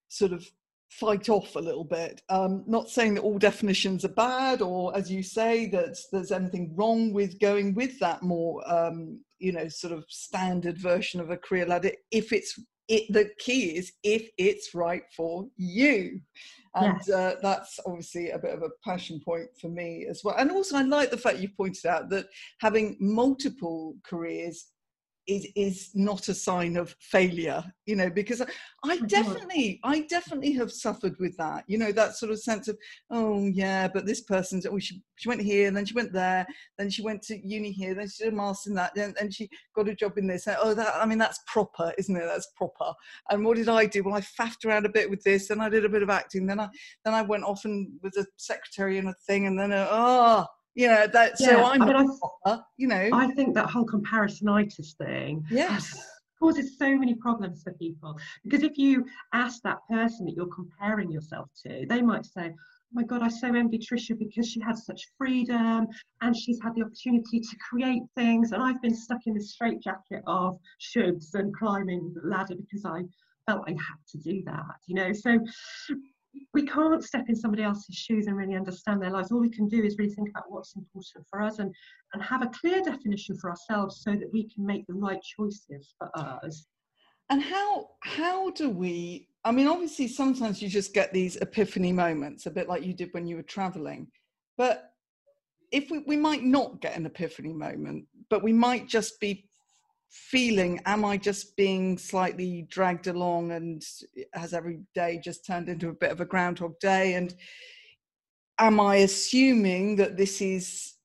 sort 0.08 0.32
of 0.32 0.48
fight 0.90 1.28
off 1.28 1.56
a 1.56 1.60
little 1.60 1.84
bit. 1.84 2.20
Um, 2.28 2.64
not 2.66 2.90
saying 2.90 3.14
that 3.14 3.22
all 3.22 3.38
definitions 3.38 4.04
are 4.04 4.08
bad, 4.08 4.60
or 4.60 4.96
as 4.96 5.10
you 5.10 5.22
say, 5.22 5.66
that 5.66 5.96
there's 6.12 6.32
anything 6.32 6.74
wrong 6.74 7.12
with 7.12 7.40
going 7.40 7.74
with 7.74 7.98
that 8.00 8.22
more 8.22 8.62
um, 8.70 9.20
you 9.40 9.52
know 9.52 9.66
sort 9.68 9.92
of 9.92 10.04
standard 10.08 10.78
version 10.78 11.20
of 11.20 11.30
a 11.30 11.36
career 11.36 11.66
ladder 11.66 11.90
if 12.12 12.32
it's 12.32 12.58
it 12.88 13.04
the 13.10 13.30
key 13.38 13.76
is 13.76 13.92
if 14.04 14.28
it's 14.38 14.74
right 14.74 15.02
for 15.16 15.46
you 15.56 16.20
and 16.76 16.98
yes. 17.06 17.10
uh, 17.10 17.34
that's 17.42 17.80
obviously 17.86 18.30
a 18.30 18.38
bit 18.38 18.54
of 18.54 18.62
a 18.62 18.70
passion 18.84 19.20
point 19.24 19.48
for 19.60 19.68
me 19.68 20.06
as 20.08 20.20
well 20.22 20.34
and 20.38 20.50
also 20.50 20.76
i 20.76 20.82
like 20.82 21.10
the 21.10 21.16
fact 21.16 21.38
you 21.38 21.48
pointed 21.56 21.86
out 21.86 22.08
that 22.08 22.26
having 22.60 22.96
multiple 23.00 23.94
careers 24.04 24.66
is 25.26 25.46
is 25.54 25.90
not 25.94 26.28
a 26.28 26.34
sign 26.34 26.76
of 26.76 26.94
failure 27.00 27.62
you 27.86 27.94
know 27.94 28.10
because 28.10 28.42
i 28.84 28.96
definitely 29.06 29.78
i 29.84 30.00
definitely 30.08 30.52
have 30.52 30.72
suffered 30.72 31.14
with 31.18 31.36
that 31.36 31.64
you 31.66 31.78
know 31.78 31.92
that 31.92 32.16
sort 32.16 32.32
of 32.32 32.40
sense 32.40 32.68
of 32.68 32.76
oh 33.10 33.46
yeah 33.46 33.86
but 33.86 34.06
this 34.06 34.22
person's 34.22 34.66
oh 34.66 34.78
she, 34.78 35.02
she 35.16 35.28
went 35.28 35.40
here 35.40 35.68
and 35.68 35.76
then 35.76 35.84
she 35.84 35.94
went 35.94 36.12
there 36.12 36.46
then 36.78 36.88
she 36.88 37.02
went 37.02 37.22
to 37.22 37.38
uni 37.46 37.70
here 37.70 37.94
then 37.94 38.08
she 38.08 38.24
did 38.24 38.32
a 38.32 38.36
master 38.36 38.70
in 38.70 38.76
that 38.76 38.96
and, 38.96 39.16
and 39.20 39.32
she 39.34 39.48
got 39.76 39.88
a 39.88 39.94
job 39.94 40.16
in 40.18 40.26
this. 40.26 40.46
And, 40.46 40.56
oh 40.60 40.74
that 40.74 40.94
i 40.96 41.06
mean 41.06 41.18
that's 41.18 41.40
proper 41.46 41.92
isn't 41.98 42.16
it? 42.16 42.24
That's 42.24 42.48
proper. 42.56 42.92
And 43.30 43.44
what 43.44 43.56
did 43.56 43.68
i 43.68 43.86
do? 43.86 44.02
Well 44.02 44.14
i 44.14 44.20
faffed 44.20 44.64
around 44.64 44.86
a 44.86 44.90
bit 44.90 45.10
with 45.10 45.22
this 45.22 45.48
then 45.48 45.60
i 45.60 45.68
did 45.68 45.84
a 45.84 45.88
bit 45.88 46.02
of 46.02 46.10
acting 46.10 46.46
then 46.46 46.60
i 46.60 46.68
then 47.04 47.14
i 47.14 47.22
went 47.22 47.44
off 47.44 47.64
and 47.64 47.88
was 48.02 48.16
a 48.16 48.26
secretary 48.36 48.98
and 48.98 49.08
a 49.08 49.14
thing 49.26 49.46
and 49.46 49.58
then 49.58 49.72
uh, 49.72 49.88
oh 49.90 50.46
you 50.74 50.88
know 50.88 51.06
that 51.06 51.32
yeah, 51.38 51.46
so 51.46 51.64
i'm 51.64 51.82
I 51.82 51.86
mean, 51.86 52.10
I, 52.46 52.58
you 52.76 52.86
know. 52.86 53.08
I 53.12 53.28
think 53.32 53.54
that 53.54 53.70
whole 53.70 53.86
comparisonitis 53.86 54.96
thing 54.96 55.44
yes. 55.50 55.98
causes 56.38 56.78
so 56.78 56.96
many 56.96 57.14
problems 57.14 57.62
for 57.62 57.72
people. 57.74 58.18
Because 58.44 58.62
if 58.62 58.78
you 58.78 59.04
ask 59.32 59.62
that 59.62 59.78
person 59.90 60.26
that 60.26 60.34
you're 60.34 60.46
comparing 60.46 61.10
yourself 61.10 61.48
to 61.66 61.86
they 61.88 62.02
might 62.02 62.24
say 62.24 62.52
oh 62.52 62.92
my 62.92 63.02
god 63.02 63.22
i 63.22 63.28
so 63.28 63.48
envy 63.54 63.78
trisha 63.78 64.18
because 64.18 64.48
she 64.48 64.60
has 64.60 64.84
such 64.84 65.02
freedom 65.16 65.86
and 66.22 66.36
she's 66.36 66.60
had 66.62 66.74
the 66.74 66.82
opportunity 66.82 67.38
to 67.38 67.56
create 67.68 68.02
things 68.16 68.50
and 68.52 68.62
i've 68.62 68.82
been 68.82 68.94
stuck 68.94 69.20
in 69.26 69.34
this 69.34 69.52
straitjacket 69.52 70.22
of 70.26 70.58
shoulds 70.80 71.34
and 71.34 71.54
climbing 71.54 72.12
the 72.14 72.28
ladder 72.28 72.56
because 72.56 72.84
i 72.84 73.02
felt 73.46 73.62
i 73.68 73.70
had 73.70 74.00
to 74.08 74.18
do 74.18 74.42
that 74.44 74.74
you 74.86 74.94
know? 74.96 75.12
So 75.12 75.38
we 76.52 76.66
can't 76.66 77.02
step 77.02 77.28
in 77.28 77.36
somebody 77.36 77.62
else's 77.62 77.96
shoes 77.96 78.26
and 78.26 78.36
really 78.36 78.54
understand 78.54 79.02
their 79.02 79.10
lives. 79.10 79.30
All 79.30 79.40
we 79.40 79.50
can 79.50 79.68
do 79.68 79.82
is 79.82 79.96
really 79.98 80.12
think 80.12 80.30
about 80.30 80.50
what's 80.50 80.76
important 80.76 81.26
for 81.28 81.42
us 81.42 81.58
and, 81.58 81.74
and 82.12 82.22
have 82.22 82.42
a 82.42 82.48
clear 82.48 82.82
definition 82.82 83.36
for 83.38 83.50
ourselves 83.50 84.02
so 84.02 84.12
that 84.12 84.32
we 84.32 84.48
can 84.48 84.64
make 84.64 84.86
the 84.86 84.94
right 84.94 85.20
choices 85.22 85.94
for 85.98 86.10
us. 86.14 86.66
And 87.30 87.42
how 87.42 87.90
how 88.00 88.50
do 88.50 88.68
we 88.68 89.28
I 89.44 89.52
mean 89.52 89.68
obviously 89.68 90.08
sometimes 90.08 90.60
you 90.60 90.68
just 90.68 90.92
get 90.92 91.12
these 91.12 91.36
epiphany 91.36 91.92
moments, 91.92 92.46
a 92.46 92.50
bit 92.50 92.68
like 92.68 92.84
you 92.84 92.92
did 92.92 93.10
when 93.12 93.26
you 93.26 93.36
were 93.36 93.42
traveling. 93.42 94.08
But 94.58 94.90
if 95.70 95.90
we, 95.90 96.00
we 96.00 96.16
might 96.16 96.42
not 96.42 96.80
get 96.80 96.96
an 96.96 97.06
epiphany 97.06 97.52
moment, 97.52 98.06
but 98.28 98.42
we 98.42 98.52
might 98.52 98.88
just 98.88 99.20
be 99.20 99.48
feeling 100.10 100.80
am 100.86 101.04
i 101.04 101.16
just 101.16 101.56
being 101.56 101.96
slightly 101.96 102.66
dragged 102.68 103.06
along 103.06 103.52
and 103.52 103.84
has 104.34 104.52
every 104.52 104.80
day 104.94 105.20
just 105.22 105.46
turned 105.46 105.68
into 105.68 105.88
a 105.88 105.94
bit 105.94 106.10
of 106.10 106.20
a 106.20 106.24
groundhog 106.24 106.78
day? 106.80 107.14
And 107.14 107.34
am 108.58 108.80
i 108.80 108.96
assuming 108.96 109.96
that 109.96 110.16
this 110.16 110.40
is 110.40 110.96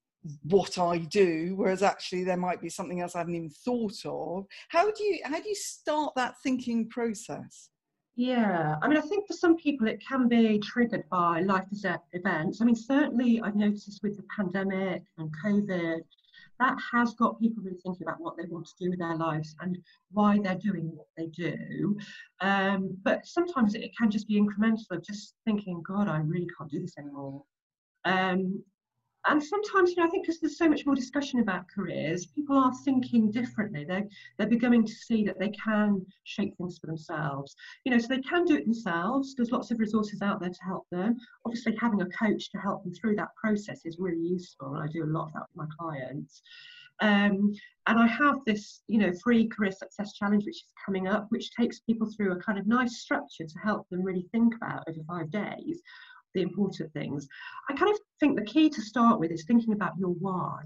what 0.41 0.79
i 0.79 0.97
do 0.97 1.53
whereas 1.55 1.83
actually 1.83 2.23
there 2.23 2.35
might 2.35 2.59
be 2.59 2.67
something 2.67 2.99
else 2.99 3.15
i 3.15 3.19
haven't 3.19 3.35
even 3.35 3.49
thought 3.49 4.05
of? 4.05 4.45
How 4.69 4.89
do 4.91 5.03
you 5.03 5.19
how 5.23 5.39
do 5.39 5.47
you 5.47 5.55
start 5.55 6.13
that 6.15 6.35
thinking 6.41 6.89
process? 6.89 7.69
Yeah, 8.17 8.77
I 8.81 8.87
mean, 8.87 8.97
I 8.97 9.01
think 9.01 9.27
for 9.27 9.33
some 9.33 9.57
people 9.57 9.87
it 9.87 10.01
can 10.07 10.29
be 10.29 10.57
triggered 10.59 11.03
by 11.09 11.41
life 11.41 11.65
events. 12.13 12.61
I 12.61 12.65
mean, 12.65 12.75
certainly 12.75 13.41
I've 13.43 13.57
noticed 13.57 13.99
with 14.03 14.15
the 14.15 14.23
pandemic 14.35 15.03
and 15.17 15.29
COVID, 15.43 15.99
that 16.59 16.77
has 16.91 17.13
got 17.13 17.39
people 17.39 17.63
really 17.63 17.77
thinking 17.83 18.07
about 18.07 18.19
what 18.19 18.37
they 18.37 18.45
want 18.45 18.65
to 18.65 18.73
do 18.79 18.89
with 18.89 18.99
their 18.99 19.15
lives 19.15 19.55
and 19.61 19.77
why 20.11 20.39
they're 20.41 20.55
doing 20.55 20.91
what 20.95 21.07
they 21.17 21.27
do. 21.27 21.97
Um, 22.41 22.97
but 23.03 23.25
sometimes 23.25 23.75
it 23.75 23.91
can 23.97 24.09
just 24.09 24.27
be 24.27 24.39
incremental 24.39 24.91
of 24.91 25.03
just 25.03 25.35
thinking, 25.45 25.81
God, 25.85 26.07
I 26.07 26.17
really 26.17 26.47
can't 26.57 26.69
do 26.69 26.79
this 26.79 26.97
anymore. 26.97 27.43
Um, 28.05 28.63
and 29.27 29.41
sometimes, 29.43 29.91
you 29.91 29.97
know, 29.97 30.05
I 30.05 30.09
think 30.09 30.25
because 30.25 30.39
there's 30.39 30.57
so 30.57 30.69
much 30.69 30.85
more 30.85 30.95
discussion 30.95 31.39
about 31.39 31.67
careers, 31.67 32.25
people 32.27 32.57
are 32.57 32.73
thinking 32.83 33.31
differently. 33.31 33.83
They're 33.83 34.07
they're 34.37 34.47
beginning 34.47 34.85
to 34.85 34.93
see 34.93 35.23
that 35.25 35.39
they 35.39 35.49
can 35.49 36.05
shape 36.23 36.55
things 36.57 36.77
for 36.77 36.87
themselves. 36.87 37.55
You 37.85 37.91
know, 37.91 37.97
so 37.97 38.07
they 38.07 38.21
can 38.21 38.45
do 38.45 38.55
it 38.55 38.65
themselves. 38.65 39.35
There's 39.35 39.51
lots 39.51 39.71
of 39.71 39.79
resources 39.79 40.21
out 40.21 40.39
there 40.39 40.49
to 40.49 40.63
help 40.63 40.87
them. 40.91 41.17
Obviously, 41.45 41.75
having 41.79 42.01
a 42.01 42.09
coach 42.09 42.51
to 42.51 42.57
help 42.59 42.83
them 42.83 42.93
through 42.93 43.15
that 43.15 43.35
process 43.35 43.85
is 43.85 43.97
really 43.99 44.21
useful. 44.21 44.75
And 44.75 44.83
i 44.83 44.87
do 44.91 45.03
a 45.03 45.05
lot 45.05 45.27
of 45.27 45.33
that 45.33 45.45
with 45.53 45.67
my 45.67 45.75
clients. 45.77 46.41
Um, 47.01 47.53
and 47.87 47.99
I 47.99 48.07
have 48.07 48.37
this, 48.45 48.81
you 48.87 48.99
know, 48.99 49.11
free 49.23 49.47
career 49.47 49.71
success 49.71 50.13
challenge 50.13 50.45
which 50.45 50.55
is 50.55 50.63
coming 50.85 51.07
up, 51.07 51.27
which 51.29 51.51
takes 51.51 51.79
people 51.79 52.09
through 52.09 52.31
a 52.31 52.41
kind 52.41 52.57
of 52.57 52.67
nice 52.67 52.99
structure 52.99 53.45
to 53.45 53.59
help 53.59 53.89
them 53.89 54.01
really 54.01 54.27
think 54.31 54.55
about 54.55 54.87
over 54.87 54.99
five 55.07 55.29
days 55.29 55.81
the 56.35 56.41
important 56.41 56.93
things. 56.93 57.27
I 57.69 57.73
kind 57.73 57.91
of 57.91 57.99
think 58.19 58.37
the 58.37 58.45
key 58.45 58.69
to 58.69 58.81
start 58.81 59.19
with 59.19 59.31
is 59.31 59.45
thinking 59.45 59.73
about 59.73 59.97
your 59.97 60.09
why. 60.09 60.61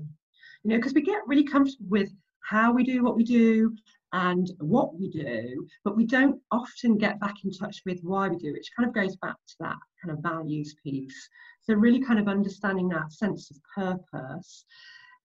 You 0.63 0.71
know, 0.71 0.77
because 0.77 0.93
we 0.93 1.01
get 1.01 1.27
really 1.27 1.43
comfortable 1.43 1.87
with 1.89 2.09
how 2.41 2.73
we 2.73 2.83
do 2.83 3.03
what 3.03 3.15
we 3.15 3.23
do 3.23 3.73
and 4.11 4.49
what 4.59 4.97
we 4.99 5.07
do, 5.09 5.67
but 5.83 5.95
we 5.95 6.05
don't 6.05 6.41
often 6.51 6.97
get 6.97 7.19
back 7.19 7.35
in 7.43 7.51
touch 7.51 7.81
with 7.85 7.99
why 8.01 8.27
we 8.27 8.37
do, 8.37 8.51
which 8.51 8.71
kind 8.75 8.87
of 8.87 8.95
goes 8.95 9.15
back 9.17 9.35
to 9.47 9.55
that 9.59 9.77
kind 10.03 10.17
of 10.17 10.23
values 10.23 10.75
piece. 10.83 11.29
So, 11.61 11.73
really 11.75 11.99
kind 11.99 12.19
of 12.19 12.27
understanding 12.27 12.89
that 12.89 13.13
sense 13.13 13.51
of 13.51 13.57
purpose. 13.75 14.65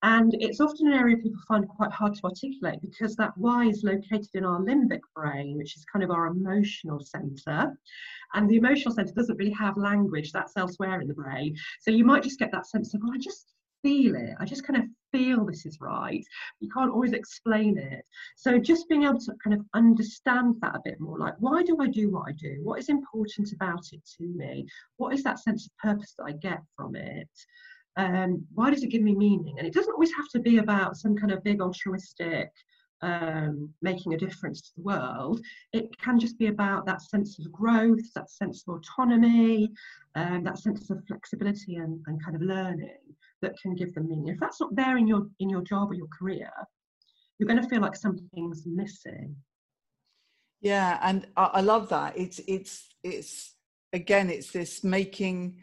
And 0.04 0.36
it's 0.38 0.60
often 0.60 0.88
an 0.88 0.92
area 0.92 1.16
people 1.16 1.40
find 1.48 1.66
quite 1.66 1.90
hard 1.90 2.14
to 2.14 2.24
articulate 2.24 2.78
because 2.82 3.16
that 3.16 3.32
why 3.38 3.64
is 3.64 3.82
located 3.82 4.28
in 4.34 4.44
our 4.44 4.60
limbic 4.60 5.00
brain, 5.16 5.56
which 5.56 5.78
is 5.78 5.86
kind 5.90 6.04
of 6.04 6.10
our 6.10 6.26
emotional 6.26 7.00
center. 7.00 7.74
And 8.34 8.50
the 8.50 8.56
emotional 8.56 8.94
center 8.94 9.14
doesn't 9.14 9.38
really 9.38 9.52
have 9.52 9.78
language, 9.78 10.30
that's 10.30 10.58
elsewhere 10.58 11.00
in 11.00 11.08
the 11.08 11.14
brain. 11.14 11.56
So 11.80 11.90
you 11.90 12.04
might 12.04 12.22
just 12.22 12.38
get 12.38 12.52
that 12.52 12.66
sense 12.66 12.92
of, 12.92 13.00
well, 13.02 13.14
I 13.14 13.18
just 13.18 13.54
feel 13.82 14.14
it. 14.14 14.34
I 14.38 14.44
just 14.44 14.66
kind 14.66 14.82
of 14.82 14.84
feel 15.10 15.46
this 15.46 15.64
is 15.64 15.80
right. 15.80 16.22
You 16.60 16.68
can't 16.68 16.92
always 16.92 17.14
explain 17.14 17.78
it. 17.78 18.04
So 18.36 18.58
just 18.58 18.86
being 18.90 19.04
able 19.04 19.20
to 19.20 19.32
kind 19.42 19.54
of 19.54 19.64
understand 19.72 20.56
that 20.60 20.76
a 20.76 20.82
bit 20.84 21.00
more, 21.00 21.18
like 21.18 21.36
why 21.38 21.62
do 21.62 21.78
I 21.80 21.86
do 21.86 22.10
what 22.10 22.28
I 22.28 22.32
do? 22.32 22.60
What 22.62 22.78
is 22.78 22.90
important 22.90 23.54
about 23.54 23.84
it 23.92 24.02
to 24.18 24.24
me? 24.24 24.66
What 24.98 25.14
is 25.14 25.22
that 25.22 25.38
sense 25.38 25.64
of 25.64 25.72
purpose 25.78 26.12
that 26.18 26.24
I 26.24 26.32
get 26.32 26.60
from 26.76 26.94
it? 26.94 27.30
Um, 27.96 28.44
why 28.54 28.70
does 28.70 28.82
it 28.82 28.90
give 28.90 29.02
me 29.02 29.14
meaning? 29.14 29.56
And 29.58 29.66
it 29.66 29.74
doesn't 29.74 29.92
always 29.92 30.12
have 30.14 30.28
to 30.30 30.40
be 30.40 30.58
about 30.58 30.96
some 30.96 31.16
kind 31.16 31.32
of 31.32 31.44
big 31.44 31.60
altruistic 31.60 32.50
um, 33.02 33.72
making 33.82 34.14
a 34.14 34.18
difference 34.18 34.62
to 34.62 34.70
the 34.76 34.82
world. 34.82 35.40
It 35.72 35.96
can 35.98 36.18
just 36.18 36.38
be 36.38 36.46
about 36.46 36.86
that 36.86 37.02
sense 37.02 37.38
of 37.38 37.52
growth, 37.52 38.12
that 38.14 38.30
sense 38.30 38.64
of 38.66 38.76
autonomy, 38.76 39.70
um, 40.14 40.42
that 40.44 40.58
sense 40.58 40.90
of 40.90 41.02
flexibility 41.06 41.76
and, 41.76 42.00
and 42.06 42.22
kind 42.24 42.34
of 42.34 42.42
learning 42.42 42.98
that 43.42 43.58
can 43.60 43.74
give 43.74 43.94
them 43.94 44.08
meaning. 44.08 44.28
If 44.28 44.40
that's 44.40 44.60
not 44.60 44.74
there 44.74 44.96
in 44.96 45.06
your 45.06 45.26
in 45.38 45.50
your 45.50 45.62
job 45.62 45.90
or 45.90 45.94
your 45.94 46.08
career, 46.18 46.50
you're 47.38 47.48
going 47.48 47.62
to 47.62 47.68
feel 47.68 47.80
like 47.80 47.96
something's 47.96 48.64
missing. 48.66 49.36
Yeah, 50.60 50.98
and 51.02 51.26
I, 51.36 51.44
I 51.44 51.60
love 51.60 51.90
that. 51.90 52.16
It's 52.16 52.40
it's 52.48 52.88
it's 53.02 53.54
again, 53.92 54.30
it's 54.30 54.50
this 54.50 54.82
making 54.82 55.60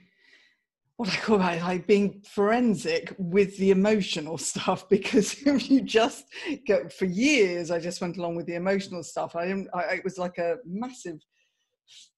what 1.02 1.10
I 1.10 1.18
call 1.18 1.42
it, 1.42 1.62
like 1.64 1.88
being 1.88 2.22
forensic 2.30 3.16
with 3.18 3.58
the 3.58 3.72
emotional 3.72 4.38
stuff 4.38 4.88
because 4.88 5.34
if 5.48 5.72
you 5.72 5.82
just 5.82 6.26
go 6.68 6.88
for 6.90 7.06
years, 7.06 7.72
I 7.72 7.80
just 7.80 8.02
went 8.02 8.18
along 8.18 8.36
with 8.36 8.46
the 8.46 8.54
emotional 8.54 9.02
stuff. 9.02 9.36
I, 9.36 9.66
I 9.74 9.82
it 9.96 10.04
was 10.04 10.20
like 10.20 10.38
a 10.38 10.58
massive 10.64 11.20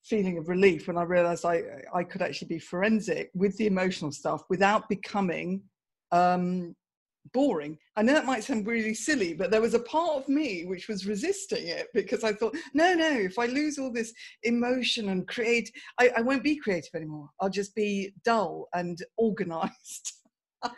feeling 0.04 0.38
of 0.38 0.50
relief 0.50 0.88
when 0.88 0.98
I 0.98 1.04
realized 1.04 1.46
I 1.46 1.62
I 1.94 2.04
could 2.04 2.22
actually 2.22 2.50
be 2.50 2.60
forensic 2.60 3.32
with 3.34 3.56
the 3.56 3.68
emotional 3.68 4.12
stuff 4.12 4.44
without 4.50 4.90
becoming 4.90 5.64
um, 6.12 6.76
boring. 7.32 7.78
I 7.96 8.02
know 8.02 8.14
that 8.14 8.26
might 8.26 8.44
sound 8.44 8.68
really 8.68 8.94
silly, 8.94 9.34
but 9.34 9.52
there 9.52 9.62
was 9.62 9.74
a 9.74 9.80
part 9.80 10.18
of 10.18 10.30
me 10.30 10.66
which 10.66 10.88
was 10.88 11.06
resisting 11.06 11.68
it 11.68 11.88
because 11.94 12.24
I 12.24 12.34
thought, 12.34 12.56
no, 12.74 12.94
no, 12.94 13.10
if 13.10 13.40
I 13.40 13.46
lose 13.46 13.78
all 13.78 13.92
this 13.92 14.14
emotion 14.44 15.10
and 15.10 15.28
create, 15.28 15.72
I, 16.00 16.12
I 16.18 16.22
won't 16.22 16.44
be 16.44 16.58
creative 16.58 16.96
anymore. 16.96 17.30
I'll 17.40 17.50
just 17.50 17.76
be 17.76 18.14
dull 18.26 18.68
and 18.74 18.98
organized. 19.18 20.14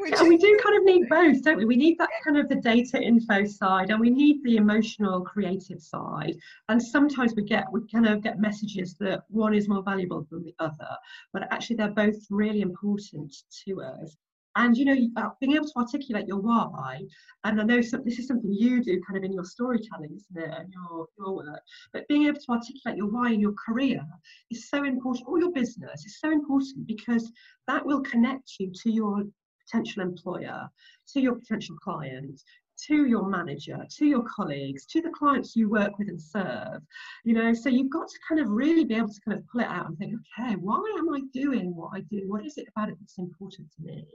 And 0.00 0.28
we 0.28 0.36
do 0.36 0.58
kind 0.62 0.76
of 0.76 0.84
need 0.84 1.08
both, 1.08 1.42
don't 1.44 1.58
we? 1.58 1.64
We 1.64 1.76
need 1.76 1.98
that 1.98 2.08
kind 2.24 2.36
of 2.36 2.48
the 2.48 2.56
data 2.56 3.00
info 3.00 3.44
side 3.44 3.90
and 3.90 4.00
we 4.00 4.10
need 4.10 4.42
the 4.42 4.56
emotional 4.56 5.20
creative 5.20 5.80
side. 5.80 6.36
And 6.68 6.82
sometimes 6.82 7.34
we 7.36 7.44
get 7.44 7.70
we 7.70 7.86
kind 7.86 8.06
of 8.06 8.22
get 8.22 8.40
messages 8.40 8.94
that 8.94 9.22
one 9.28 9.54
is 9.54 9.68
more 9.68 9.82
valuable 9.82 10.26
than 10.30 10.42
the 10.42 10.54
other, 10.58 10.88
but 11.32 11.44
actually 11.52 11.76
they're 11.76 11.90
both 11.90 12.16
really 12.30 12.60
important 12.60 13.32
to 13.66 13.82
us 13.82 14.16
and 14.56 14.76
you 14.76 14.84
know 14.84 14.96
uh, 15.16 15.30
being 15.40 15.54
able 15.54 15.66
to 15.66 15.76
articulate 15.76 16.26
your 16.26 16.40
why 16.40 17.00
and 17.44 17.60
i 17.60 17.64
know 17.64 17.80
some, 17.80 18.02
this 18.04 18.18
is 18.18 18.26
something 18.26 18.52
you 18.52 18.82
do 18.82 19.00
kind 19.06 19.16
of 19.16 19.24
in 19.24 19.32
your 19.32 19.44
storytelling 19.44 20.10
isn't 20.14 20.44
it 20.44 20.54
and 20.58 20.72
your, 20.72 21.06
your 21.18 21.36
work 21.36 21.60
but 21.92 22.06
being 22.08 22.26
able 22.26 22.40
to 22.40 22.52
articulate 22.52 22.96
your 22.96 23.08
why 23.08 23.30
in 23.30 23.40
your 23.40 23.54
career 23.66 24.02
is 24.50 24.68
so 24.68 24.84
important 24.84 25.26
or 25.28 25.38
your 25.38 25.52
business 25.52 26.04
is 26.04 26.18
so 26.20 26.30
important 26.30 26.86
because 26.86 27.30
that 27.66 27.84
will 27.84 28.00
connect 28.00 28.54
you 28.58 28.70
to 28.74 28.90
your 28.90 29.24
potential 29.66 30.02
employer 30.02 30.68
to 31.06 31.20
your 31.20 31.34
potential 31.34 31.76
client 31.82 32.42
to 32.86 33.06
your 33.06 33.28
manager, 33.28 33.84
to 33.90 34.06
your 34.06 34.22
colleagues, 34.22 34.86
to 34.86 35.02
the 35.02 35.10
clients 35.10 35.56
you 35.56 35.68
work 35.68 35.98
with 35.98 36.08
and 36.08 36.20
serve. 36.20 36.80
You 37.24 37.34
know, 37.34 37.52
so 37.52 37.68
you've 37.68 37.90
got 37.90 38.08
to 38.08 38.18
kind 38.28 38.40
of 38.40 38.48
really 38.48 38.84
be 38.84 38.94
able 38.94 39.08
to 39.08 39.20
kind 39.26 39.36
of 39.36 39.44
pull 39.48 39.62
it 39.62 39.66
out 39.66 39.88
and 39.88 39.98
think, 39.98 40.14
okay, 40.38 40.54
why 40.54 40.80
am 40.98 41.12
I 41.12 41.22
doing 41.32 41.74
what 41.74 41.90
I 41.94 42.00
do? 42.02 42.22
What 42.26 42.46
is 42.46 42.56
it 42.56 42.68
about 42.68 42.88
it 42.88 42.96
that's 43.00 43.18
important 43.18 43.68
to 43.76 43.82
me? 43.82 44.06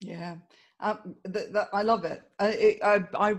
Yeah, 0.00 0.36
um, 0.80 1.16
th- 1.32 1.52
th- 1.52 1.66
I 1.72 1.82
love 1.82 2.04
it. 2.04 2.22
I, 2.38 2.78
I, 2.82 3.04
I, 3.14 3.34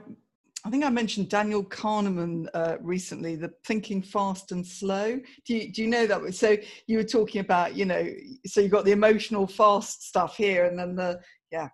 think 0.70 0.84
I 0.84 0.90
mentioned 0.90 1.30
Daniel 1.30 1.64
Kahneman 1.64 2.48
uh, 2.54 2.78
recently, 2.82 3.36
the 3.36 3.52
thinking 3.66 4.02
fast 4.02 4.52
and 4.52 4.66
slow. 4.66 5.20
Do 5.46 5.56
you, 5.56 5.72
do 5.72 5.82
you 5.84 5.88
know 5.88 6.08
that? 6.08 6.34
So 6.34 6.58
you 6.88 6.98
were 6.98 7.04
talking 7.04 7.42
about, 7.42 7.76
you 7.76 7.86
know, 7.86 8.08
so 8.46 8.62
you've 8.62 8.72
got 8.72 8.86
the 8.86 8.92
emotional 8.92 9.46
fast 9.48 10.08
stuff 10.08 10.36
here 10.36 10.66
and 10.66 10.78
then 10.78 10.96
the, 10.96 11.20
yeah, 11.52 11.70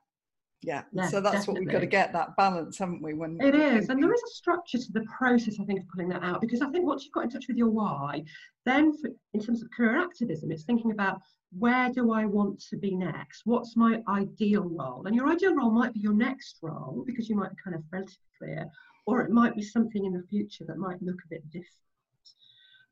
yeah. 0.64 0.84
yeah 0.92 1.08
so 1.08 1.22
that's 1.22 1.38
definitely. 1.38 1.54
what 1.54 1.60
we've 1.60 1.72
got 1.74 1.80
to 1.80 1.86
get 1.86 2.14
that 2.14 2.36
balance, 2.38 2.78
haven't 2.78 3.02
we? 3.02 3.14
When 3.14 3.40
it 3.42 3.56
is, 3.56 3.90
and 3.90 4.02
there 4.02 4.14
is 4.14 4.22
a 4.24 4.34
structure 4.34 4.78
to 4.78 4.92
the 4.92 5.06
process, 5.18 5.58
I 5.60 5.66
think, 5.66 5.82
of 5.82 5.88
pulling 5.90 6.10
that 6.10 6.24
out. 6.24 6.42
Because 6.42 6.62
I 6.62 6.70
think 6.70 6.86
once 6.86 7.04
you've 7.04 7.14
got 7.14 7.26
in 7.26 7.30
touch 7.30 7.48
with 7.48 7.58
your 7.58 7.70
why, 7.70 8.24
then 8.66 8.98
for, 8.98 9.10
in 9.34 9.42
terms 9.42 9.62
of 9.62 9.70
career 9.72 9.98
activism, 9.98 10.52
it's 10.52 10.64
thinking 10.64 10.92
about 10.92 11.20
where 11.58 11.90
do 11.90 12.12
I 12.12 12.26
want 12.26 12.64
to 12.70 12.78
be 12.78 12.96
next? 12.96 13.42
What's 13.46 13.76
my 13.76 14.02
ideal 14.08 14.64
role? 14.64 15.04
And 15.06 15.16
your 15.16 15.30
ideal 15.30 15.56
role 15.56 15.72
might 15.72 15.94
be 15.94 16.00
your 16.00 16.14
next 16.14 16.58
role 16.62 17.04
because 17.06 17.30
you 17.30 17.36
might 17.36 17.52
be 17.52 17.58
kind 17.64 17.76
of 17.76 17.84
relatively 17.92 18.18
clear, 18.38 18.66
or 19.06 19.22
it 19.22 19.32
might 19.32 19.56
be 19.56 19.62
something 19.62 20.06
in 20.06 20.14
the 20.14 20.24
future 20.30 20.66
that 20.66 20.78
might 20.78 21.02
look 21.02 21.18
a 21.26 21.30
bit 21.30 21.50
different. 21.52 21.68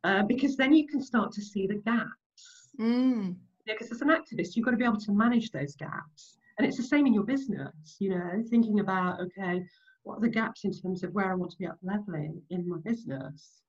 Uh, 0.03 0.23
because 0.23 0.57
then 0.57 0.73
you 0.73 0.87
can 0.87 1.01
start 1.01 1.31
to 1.31 1.41
see 1.41 1.67
the 1.67 1.75
gaps. 1.75 2.69
Mm. 2.79 3.35
Yeah, 3.65 3.75
because 3.75 3.91
as 3.91 4.01
an 4.01 4.09
activist, 4.09 4.55
you've 4.55 4.65
got 4.65 4.71
to 4.71 4.77
be 4.77 4.85
able 4.85 4.99
to 4.99 5.11
manage 5.11 5.51
those 5.51 5.75
gaps. 5.75 6.37
And 6.61 6.67
it's 6.67 6.77
the 6.77 6.83
same 6.83 7.07
in 7.07 7.13
your 7.13 7.23
business, 7.23 7.97
you 7.99 8.09
know, 8.09 8.43
thinking 8.49 8.79
about, 8.79 9.19
okay, 9.19 9.63
what 10.03 10.17
are 10.17 10.21
the 10.21 10.29
gaps 10.29 10.63
in 10.63 10.71
terms 10.71 11.03
of 11.03 11.13
where 11.13 11.31
I 11.31 11.35
want 11.35 11.51
to 11.51 11.57
be 11.57 11.65
up 11.65 11.77
leveling 11.81 12.41
in 12.49 12.69
my 12.69 12.77
business? 12.83 13.61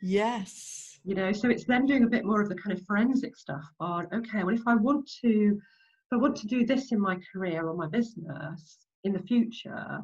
Yes 0.00 0.88
you 1.04 1.14
know 1.14 1.32
so 1.32 1.48
it's 1.48 1.64
then 1.64 1.86
doing 1.86 2.04
a 2.04 2.08
bit 2.08 2.24
more 2.24 2.42
of 2.42 2.48
the 2.48 2.54
kind 2.54 2.76
of 2.76 2.84
forensic 2.84 3.36
stuff 3.36 3.64
on 3.80 4.06
okay 4.14 4.44
well 4.44 4.54
if 4.54 4.66
i 4.66 4.74
want 4.74 5.08
to 5.22 5.58
if 5.58 6.12
i 6.12 6.16
want 6.16 6.36
to 6.36 6.46
do 6.46 6.66
this 6.66 6.92
in 6.92 7.00
my 7.00 7.16
career 7.32 7.66
or 7.66 7.74
my 7.74 7.88
business 7.88 8.78
in 9.04 9.12
the 9.12 9.22
future 9.22 9.98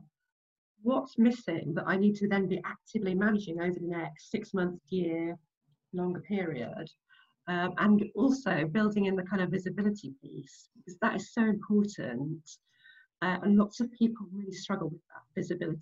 what's 0.82 1.18
missing 1.18 1.72
that 1.74 1.84
i 1.86 1.96
need 1.96 2.14
to 2.14 2.28
then 2.28 2.46
be 2.46 2.60
actively 2.64 3.14
managing 3.14 3.60
over 3.60 3.78
the 3.78 3.86
next 3.86 4.30
six 4.30 4.54
months 4.54 4.80
year 4.90 5.36
longer 5.92 6.20
period 6.20 6.88
um, 7.48 7.74
and 7.78 8.04
also 8.14 8.66
building 8.66 9.06
in 9.06 9.16
the 9.16 9.22
kind 9.22 9.42
of 9.42 9.50
visibility 9.50 10.12
piece 10.22 10.68
because 10.76 10.98
that 11.00 11.16
is 11.16 11.32
so 11.32 11.42
important. 11.42 12.40
Uh, 13.22 13.38
and 13.42 13.56
lots 13.56 13.80
of 13.80 13.90
people 13.92 14.26
really 14.32 14.52
struggle 14.52 14.88
with 14.90 15.00
that 15.08 15.40
visibility. 15.40 15.80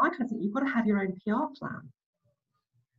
I 0.00 0.10
kind 0.10 0.22
of 0.22 0.28
think 0.28 0.42
you've 0.42 0.54
got 0.54 0.60
to 0.60 0.70
have 0.70 0.86
your 0.86 1.00
own 1.00 1.12
pr 1.24 1.54
plan. 1.58 1.92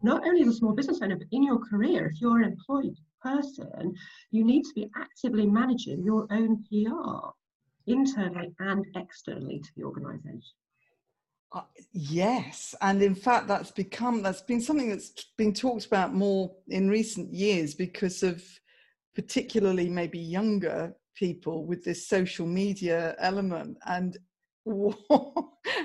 Not 0.01 0.25
only 0.25 0.41
as 0.41 0.47
a 0.47 0.53
small 0.53 0.73
business 0.73 1.01
owner, 1.01 1.17
but 1.17 1.27
in 1.31 1.43
your 1.43 1.59
career, 1.59 2.07
if 2.07 2.21
you're 2.21 2.39
an 2.39 2.51
employed 2.51 2.95
person, 3.21 3.93
you 4.31 4.43
need 4.43 4.63
to 4.63 4.73
be 4.73 4.89
actively 4.95 5.45
managing 5.45 6.03
your 6.03 6.27
own 6.31 6.63
PR 6.69 7.29
internally 7.87 8.53
and 8.59 8.85
externally 8.95 9.59
to 9.59 9.69
the 9.75 9.83
organization. 9.83 10.41
Uh, 11.51 11.61
yes, 11.93 12.75
and 12.81 13.01
in 13.01 13.15
fact, 13.15 13.47
that's 13.47 13.71
become 13.71 14.21
that's 14.21 14.41
been 14.41 14.61
something 14.61 14.89
that's 14.89 15.11
been 15.37 15.53
talked 15.53 15.85
about 15.85 16.13
more 16.13 16.51
in 16.67 16.89
recent 16.89 17.33
years 17.33 17.73
because 17.73 18.21
of 18.21 18.43
particularly 19.15 19.89
maybe 19.89 20.19
younger 20.19 20.95
people 21.15 21.65
with 21.65 21.83
this 21.83 22.07
social 22.07 22.45
media 22.45 23.15
element 23.19 23.77
and 23.87 24.17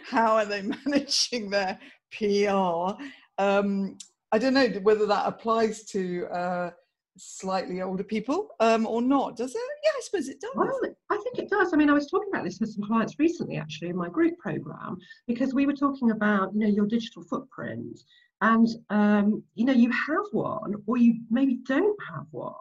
how 0.04 0.34
are 0.34 0.44
they 0.44 0.62
managing 0.86 1.50
their 1.50 1.78
PR 2.12 3.02
um, 3.38 3.96
I 4.30 4.38
don't 4.38 4.54
know 4.54 4.68
whether 4.82 5.06
that 5.06 5.26
applies 5.26 5.84
to 5.86 6.26
uh, 6.26 6.70
slightly 7.16 7.80
older 7.82 8.04
people 8.04 8.48
um, 8.60 8.86
or 8.86 9.02
not. 9.02 9.36
Does 9.36 9.54
it? 9.54 9.60
Yeah, 9.82 9.90
I 9.96 10.00
suppose 10.02 10.28
it 10.28 10.40
does. 10.40 10.50
Well, 10.54 10.80
I 11.10 11.16
think 11.16 11.38
it 11.38 11.50
does. 11.50 11.72
I 11.72 11.76
mean, 11.76 11.90
I 11.90 11.94
was 11.94 12.10
talking 12.10 12.28
about 12.32 12.44
this 12.44 12.60
with 12.60 12.72
some 12.72 12.84
clients 12.84 13.18
recently, 13.18 13.56
actually, 13.56 13.88
in 13.88 13.96
my 13.96 14.08
group 14.08 14.36
program, 14.38 14.98
because 15.26 15.54
we 15.54 15.66
were 15.66 15.74
talking 15.74 16.10
about, 16.10 16.52
you 16.54 16.60
know, 16.60 16.66
your 16.68 16.86
digital 16.86 17.22
footprint, 17.22 18.00
and 18.40 18.68
um, 18.90 19.42
you 19.54 19.64
know, 19.64 19.72
you 19.72 19.90
have 19.90 20.26
one, 20.32 20.74
or 20.86 20.96
you 20.96 21.20
maybe 21.30 21.60
don't 21.66 21.98
have 22.12 22.26
one. 22.30 22.54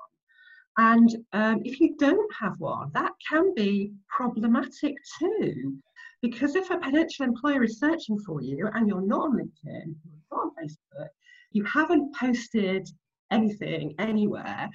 And 0.77 1.15
um, 1.33 1.62
if 1.63 1.79
you 1.79 1.95
don't 2.00 2.33
have 2.33 2.60
one, 2.60 2.89
that 2.93 3.12
can 3.29 3.53
be 3.53 3.93
problematic 4.07 4.95
too. 5.19 5.75
Because 6.22 6.55
if 6.55 6.69
a 6.69 6.77
potential 6.77 7.25
employer 7.25 7.63
is 7.63 7.79
searching 7.79 8.17
for 8.19 8.41
you 8.41 8.69
and 8.74 8.88
you're 8.88 9.05
not 9.05 9.25
on 9.25 9.38
LinkedIn, 9.38 9.93
you're 10.05 10.24
not 10.31 10.39
on 10.39 10.51
Facebook, 10.60 11.10
you 11.51 11.63
haven't 11.65 12.15
posted 12.15 12.89
anything 13.32 13.96
anywhere, 14.00 14.70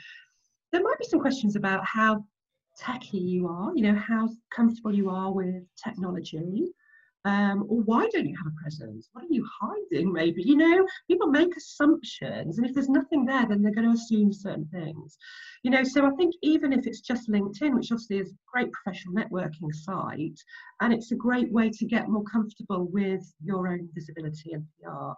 there 0.72 0.82
might 0.82 0.98
be 0.98 1.06
some 1.06 1.20
questions 1.20 1.56
about 1.56 1.84
how 1.84 2.24
techy 2.78 3.18
you 3.18 3.48
are, 3.48 3.72
you 3.74 3.82
know, 3.82 3.94
how 3.94 4.28
comfortable 4.54 4.94
you 4.94 5.10
are 5.10 5.32
with 5.32 5.64
technology. 5.82 6.72
Um, 7.24 7.66
or 7.68 7.82
why 7.82 8.08
don't 8.12 8.26
you 8.26 8.36
have 8.36 8.46
a 8.46 8.62
presence? 8.62 9.10
What 9.12 9.24
are 9.24 9.34
you 9.34 9.46
hiding, 9.60 10.12
maybe? 10.12 10.42
You 10.42 10.56
know, 10.56 10.86
people 11.08 11.26
make 11.26 11.54
assumptions, 11.56 12.56
and 12.56 12.66
if 12.66 12.72
there's 12.72 12.88
nothing 12.88 13.26
there, 13.26 13.44
then 13.46 13.60
they're 13.60 13.74
going 13.74 13.88
to 13.88 13.94
assume 13.94 14.32
certain 14.32 14.66
things. 14.72 15.18
You 15.62 15.72
know, 15.72 15.82
so 15.82 16.06
I 16.06 16.10
think 16.10 16.34
even 16.42 16.72
if 16.72 16.86
it's 16.86 17.00
just 17.00 17.28
LinkedIn, 17.28 17.74
which 17.74 17.90
obviously 17.90 18.18
is 18.18 18.30
a 18.30 18.36
great 18.50 18.72
professional 18.72 19.14
networking 19.14 19.74
site, 19.74 20.40
and 20.80 20.92
it's 20.92 21.10
a 21.10 21.16
great 21.16 21.52
way 21.52 21.70
to 21.70 21.84
get 21.84 22.08
more 22.08 22.24
comfortable 22.24 22.86
with 22.86 23.30
your 23.42 23.68
own 23.68 23.88
visibility 23.94 24.52
and 24.52 24.64
PR. 24.80 25.12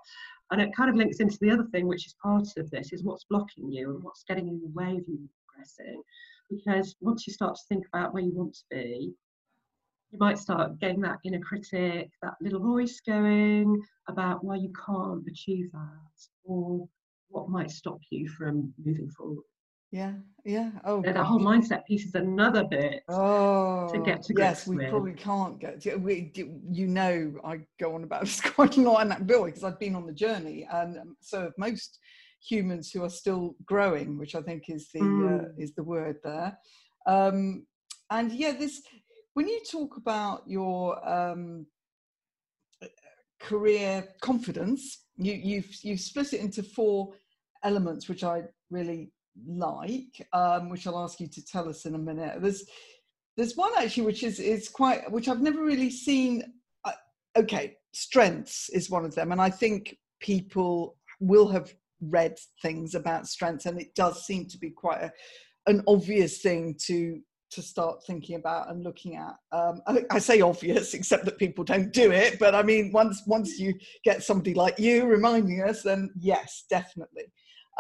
And 0.51 0.61
it 0.61 0.75
kind 0.75 0.91
of 0.91 0.97
links 0.97 1.21
into 1.21 1.39
the 1.41 1.51
other 1.51 1.65
thing, 1.65 1.87
which 1.87 2.07
is 2.07 2.15
part 2.23 2.49
of 2.57 2.71
this, 2.71 2.93
is 2.93 3.05
what's 3.05 3.25
blocking 3.25 3.71
you 3.71 3.95
and 3.95 4.03
what's 4.03 4.25
getting 4.25 4.49
in 4.49 4.61
the 4.61 4.69
way 4.69 4.97
of 4.97 5.07
you 5.07 5.29
progressing. 5.47 6.03
Because 6.51 6.97
once 7.01 7.27
you 7.27 7.33
start 7.33 7.55
to 7.55 7.63
think 7.69 7.87
about 7.93 8.13
where 8.13 8.23
you 8.23 8.33
want 8.35 8.55
to 8.55 8.65
be, 8.71 9.15
you 10.11 10.19
might 10.19 10.39
start 10.39 10.81
getting 10.81 11.01
that 11.03 11.19
inner 11.25 11.39
critic, 11.39 12.11
that 12.23 12.35
little 12.41 12.61
voice 12.61 13.01
going 13.07 13.81
about 14.09 14.43
why 14.43 14.57
you 14.57 14.73
can't 14.85 15.25
achieve 15.29 15.71
that 15.73 16.29
or 16.45 16.89
what 17.29 17.49
might 17.49 17.71
stop 17.71 18.01
you 18.11 18.29
from 18.29 18.75
moving 18.85 19.09
forward. 19.11 19.45
Yeah, 19.93 20.13
yeah. 20.45 20.71
Oh, 20.85 21.03
the 21.03 21.23
whole 21.23 21.41
mindset 21.41 21.85
piece 21.85 22.07
is 22.07 22.15
another 22.15 22.65
bit. 22.65 23.03
Oh, 23.09 23.89
to 23.93 24.01
get 24.01 24.23
to 24.25 24.35
yes, 24.37 24.67
we 24.67 24.77
with. 24.77 24.91
probably 24.91 25.15
can't 25.15 25.59
get. 25.59 25.81
To, 25.83 25.97
we, 25.97 26.33
you 26.71 26.87
know, 26.87 27.35
I 27.45 27.61
go 27.81 27.95
on 27.95 28.05
about 28.05 28.21
this 28.25 28.41
quite 28.41 28.77
a 28.77 28.81
lot 28.81 29.03
in 29.03 29.09
that 29.09 29.27
bill 29.27 29.47
because 29.47 29.65
I've 29.65 29.81
been 29.81 29.97
on 29.97 30.07
the 30.07 30.13
journey, 30.13 30.67
and 30.71 30.97
um, 30.99 31.17
so 31.21 31.51
most 31.59 31.99
humans 32.41 32.91
who 32.93 33.03
are 33.03 33.11
still 33.11 33.57
growing, 33.65 34.17
which 34.17 34.35
I 34.35 34.43
think 34.43 34.65
is 34.69 34.89
the 34.95 35.01
uh, 35.01 35.05
mm. 35.05 35.45
uh, 35.45 35.49
is 35.59 35.75
the 35.75 35.83
word 35.83 36.17
there. 36.23 36.57
Um, 37.07 37.67
and 38.11 38.31
yeah, 38.33 38.53
this 38.53 38.83
when 39.35 39.49
you 39.49 39.61
talk 39.69 39.97
about 39.97 40.43
your 40.47 41.09
um, 41.09 41.67
career 43.41 44.07
confidence, 44.21 45.07
you, 45.17 45.33
you've 45.33 45.75
you've 45.83 46.01
split 46.01 46.33
it 46.33 46.41
into 46.41 46.63
four 46.63 47.15
elements, 47.65 48.09
which 48.09 48.23
I 48.23 48.43
really 48.71 49.11
like, 49.47 50.27
um, 50.33 50.69
which 50.69 50.87
I'll 50.87 51.03
ask 51.03 51.21
you 51.21 51.29
to 51.29 51.45
tell 51.45 51.69
us 51.69 51.87
in 51.87 51.95
a 51.95 51.99
minute. 51.99 52.41
There's 52.41 52.65
there's 53.37 53.57
one 53.57 53.73
actually 53.79 54.05
which 54.05 54.23
is 54.23 54.39
is 54.41 54.69
quite 54.69 55.11
which 55.11 55.29
I've 55.29 55.43
never 55.43 55.63
really 55.63 55.91
seen. 55.91 56.43
Uh, 56.85 56.93
okay, 57.37 57.77
strengths 57.93 58.69
is 58.71 58.91
one 58.91 59.05
of 59.05 59.15
them, 59.15 59.33
and 59.33 59.41
I 59.41 59.51
think 59.51 59.97
people 60.21 60.97
will 61.21 61.49
have 61.49 61.73
read 62.01 62.39
things 62.63 62.95
about 62.95 63.29
strengths, 63.29 63.67
and 63.67 63.81
it 63.81 63.95
does 63.95 64.27
seem 64.27 64.47
to 64.47 64.59
be 64.59 64.71
quite 64.71 65.03
a, 65.03 65.13
an 65.67 65.83
obvious 65.87 66.41
thing 66.41 66.77
to 66.87 67.21
to 67.51 67.63
start 67.63 68.05
thinking 68.07 68.37
about 68.37 68.71
and 68.71 68.85
looking 68.85 69.17
at. 69.17 69.35
Um, 69.53 69.83
I, 69.87 70.05
I, 70.11 70.19
say 70.19 70.41
obvious, 70.41 70.95
except 70.95 71.25
that 71.25 71.39
people 71.39 71.65
don't 71.65 71.93
do 71.93 72.13
it. 72.13 72.39
But 72.39 72.55
I 72.55 72.63
mean, 72.63 72.93
once 72.93 73.23
once 73.27 73.59
you 73.59 73.75
get 74.05 74.23
somebody 74.23 74.55
like 74.55 74.79
you 74.79 75.07
reminding 75.07 75.63
us, 75.63 75.83
then 75.83 76.11
yes, 76.19 76.65
definitely. 76.71 77.25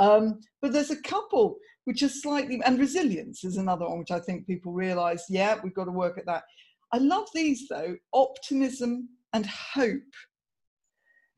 Um, 0.00 0.40
but 0.62 0.72
there's 0.72 0.90
a 0.90 1.02
couple 1.02 1.58
which 1.84 2.02
are 2.02 2.08
slightly, 2.08 2.60
and 2.64 2.78
resilience 2.78 3.44
is 3.44 3.58
another 3.58 3.86
one 3.86 3.98
which 3.98 4.10
I 4.10 4.18
think 4.18 4.46
people 4.46 4.72
realise. 4.72 5.24
Yeah, 5.28 5.60
we've 5.62 5.74
got 5.74 5.84
to 5.84 5.92
work 5.92 6.18
at 6.18 6.26
that. 6.26 6.42
I 6.92 6.98
love 6.98 7.28
these 7.34 7.68
though: 7.68 7.96
optimism 8.12 9.10
and 9.32 9.46
hope. 9.46 10.02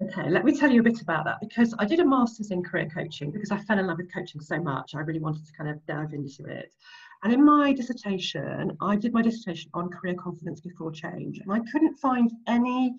Okay, 0.02 0.30
let 0.30 0.44
me 0.44 0.56
tell 0.56 0.70
you 0.70 0.80
a 0.80 0.84
bit 0.84 1.00
about 1.00 1.24
that 1.26 1.38
because 1.40 1.74
I 1.78 1.84
did 1.84 2.00
a 2.00 2.04
master's 2.04 2.50
in 2.50 2.62
career 2.62 2.88
coaching 2.92 3.30
because 3.30 3.50
I 3.50 3.58
fell 3.58 3.78
in 3.78 3.86
love 3.86 3.98
with 3.98 4.12
coaching 4.12 4.40
so 4.40 4.60
much. 4.60 4.94
I 4.94 5.00
really 5.00 5.20
wanted 5.20 5.46
to 5.46 5.52
kind 5.52 5.70
of 5.70 5.84
dive 5.86 6.12
into 6.12 6.44
it. 6.46 6.72
And 7.22 7.32
in 7.32 7.44
my 7.44 7.72
dissertation, 7.72 8.76
I 8.80 8.96
did 8.96 9.12
my 9.12 9.22
dissertation 9.22 9.70
on 9.74 9.90
career 9.90 10.14
confidence 10.14 10.60
before 10.60 10.90
change, 10.90 11.38
and 11.38 11.52
I 11.52 11.60
couldn't 11.70 11.96
find 11.98 12.32
any 12.48 12.94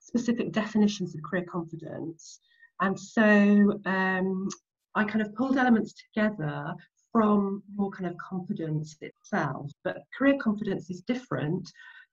specific 0.00 0.52
definitions 0.52 1.14
of 1.14 1.22
career 1.22 1.44
confidence. 1.44 2.40
And 2.80 2.98
so 2.98 3.80
um, 3.84 4.48
I 4.96 5.04
kind 5.04 5.20
of 5.20 5.34
pulled 5.34 5.58
elements 5.58 5.94
together 5.94 6.74
from 7.12 7.62
more 7.74 7.90
kind 7.90 8.06
of 8.10 8.16
confidence 8.16 8.96
itself. 9.00 9.70
But 9.84 9.98
career 10.18 10.36
confidence 10.40 10.90
is 10.90 11.02
different 11.02 11.70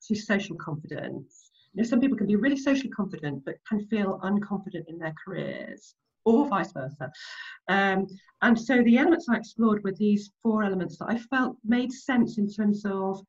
to 0.07 0.15
social 0.15 0.55
confidence. 0.57 1.49
You 1.73 1.81
know, 1.81 1.89
some 1.89 1.99
people 1.99 2.17
can 2.17 2.27
be 2.27 2.35
really 2.35 2.57
socially 2.57 2.89
confident 2.89 3.43
but 3.45 3.55
can 3.67 3.85
feel 3.87 4.19
unconfident 4.23 4.87
in 4.87 4.99
their 4.99 5.13
careers 5.25 5.95
or 6.25 6.47
vice 6.47 6.71
versa. 6.71 7.11
Um, 7.67 8.07
and 8.41 8.59
so 8.59 8.83
the 8.83 8.97
elements 8.97 9.27
I 9.29 9.37
explored 9.37 9.83
were 9.83 9.93
these 9.93 10.31
four 10.41 10.63
elements 10.63 10.97
that 10.99 11.09
I 11.09 11.17
felt 11.17 11.57
made 11.65 11.91
sense 11.91 12.37
in 12.37 12.49
terms 12.49 12.85
of 12.85 13.21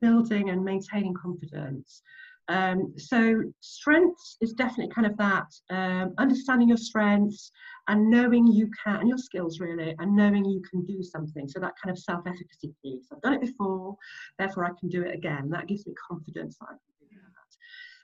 building 0.00 0.50
and 0.50 0.64
maintaining 0.64 1.14
confidence. 1.14 2.02
Um, 2.48 2.94
so 2.96 3.44
strengths 3.60 4.36
is 4.40 4.52
definitely 4.54 4.92
kind 4.92 5.06
of 5.06 5.16
that 5.18 5.46
um, 5.70 6.14
understanding 6.18 6.68
your 6.68 6.78
strengths 6.78 7.52
and 7.90 8.08
knowing 8.08 8.46
you 8.46 8.70
can 8.84 9.00
and 9.00 9.08
your 9.08 9.18
skills 9.18 9.58
really 9.58 9.96
and 9.98 10.14
knowing 10.14 10.44
you 10.44 10.62
can 10.70 10.84
do 10.86 11.02
something. 11.02 11.48
So 11.48 11.58
that 11.58 11.74
kind 11.82 11.90
of 11.90 11.98
self-efficacy 11.98 12.72
piece. 12.82 13.08
I've 13.12 13.20
done 13.20 13.34
it 13.34 13.40
before 13.40 13.96
therefore 14.38 14.64
i 14.64 14.70
can 14.78 14.88
do 14.88 15.02
it 15.02 15.14
again. 15.14 15.50
That 15.50 15.66
gives 15.66 15.86
me 15.86 15.94
confidence 16.08 16.56
that 16.60 16.68
i 16.70 16.74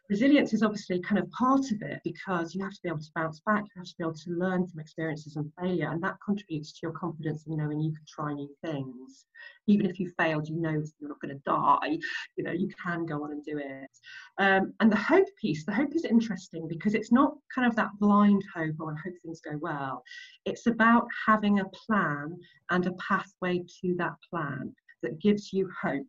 resilience 0.09 0.53
is 0.53 0.63
obviously 0.63 1.01
kind 1.01 1.19
of 1.19 1.31
part 1.31 1.71
of 1.73 1.83
it 1.83 2.01
because 2.05 2.55
you 2.55 2.63
have 2.63 2.73
to 2.73 2.81
be 2.83 2.89
able 2.89 3.01
to 3.01 3.11
bounce 3.15 3.41
back, 3.41 3.65
you 3.65 3.71
have 3.77 3.87
to 3.87 3.95
be 3.99 4.05
able 4.05 4.15
to 4.15 4.31
learn 4.31 4.67
from 4.67 4.81
experiences 4.81 5.37
and 5.37 5.51
failure, 5.61 5.91
and 5.91 6.03
that 6.03 6.17
contributes 6.25 6.73
to 6.73 6.79
your 6.83 6.93
confidence 6.93 7.45
in 7.47 7.57
knowing 7.57 7.81
you 7.81 7.93
can 7.93 8.05
try 8.09 8.33
new 8.33 8.49
things. 8.65 9.27
Even 9.67 9.87
if 9.87 9.99
you 9.99 10.11
failed, 10.19 10.49
you 10.49 10.57
know 10.57 10.83
you're 11.01 11.09
not 11.09 11.21
going 11.21 11.35
to 11.35 11.43
die, 11.45 11.99
you 12.37 12.45
know, 12.45 12.53
you 12.53 12.69
can 12.83 13.05
go 13.05 13.25
on 13.25 13.33
and 13.33 13.45
do 13.45 13.59
it. 13.59 13.91
Um, 14.39 14.73
and 14.81 14.91
the 14.91 14.97
hope 14.97 15.27
piece, 15.41 15.65
the 15.65 15.75
hope 15.75 15.95
is 15.95 16.05
interesting 16.05 16.69
because 16.69 16.95
it's 16.95 17.13
not 17.13 17.35
kind 17.55 17.67
of 17.67 17.75
that 17.77 17.91
blind 17.99 18.43
hope 18.55 18.77
or 18.79 18.93
I 18.93 18.97
hope 19.05 19.15
things 19.23 19.41
go 19.41 19.59
well. 19.61 20.03
It's 20.45 20.67
about 20.67 21.07
having 21.27 21.61
a 21.61 21.69
plan 21.69 22.39
and 22.71 22.87
a 22.87 22.93
pathway 22.93 23.65
to 23.81 23.95
that 23.99 24.15
plan 24.31 24.75
that 25.03 25.21
gives 25.21 25.53
you 25.53 25.69
hope 25.83 26.07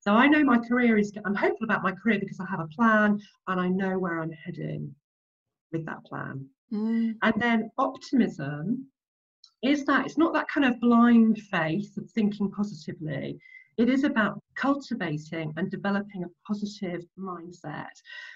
so 0.00 0.12
I 0.12 0.26
know 0.26 0.44
my 0.44 0.58
career 0.58 0.96
is, 0.96 1.12
I'm 1.24 1.34
hopeful 1.34 1.64
about 1.64 1.82
my 1.82 1.92
career 1.92 2.18
because 2.20 2.40
I 2.40 2.46
have 2.50 2.60
a 2.60 2.68
plan 2.68 3.20
and 3.48 3.60
I 3.60 3.68
know 3.68 3.98
where 3.98 4.20
I'm 4.20 4.32
heading 4.32 4.94
with 5.72 5.84
that 5.86 6.04
plan. 6.04 6.46
Mm. 6.72 7.14
And 7.22 7.34
then 7.38 7.70
optimism 7.78 8.86
is 9.62 9.84
that 9.86 10.06
it's 10.06 10.18
not 10.18 10.32
that 10.34 10.48
kind 10.48 10.66
of 10.66 10.80
blind 10.80 11.40
faith 11.50 11.96
of 11.96 12.08
thinking 12.10 12.50
positively. 12.50 13.38
It 13.76 13.88
is 13.88 14.02
about 14.02 14.42
cultivating 14.56 15.52
and 15.56 15.70
developing 15.70 16.24
a 16.24 16.28
positive 16.46 17.04
mindset 17.18 17.92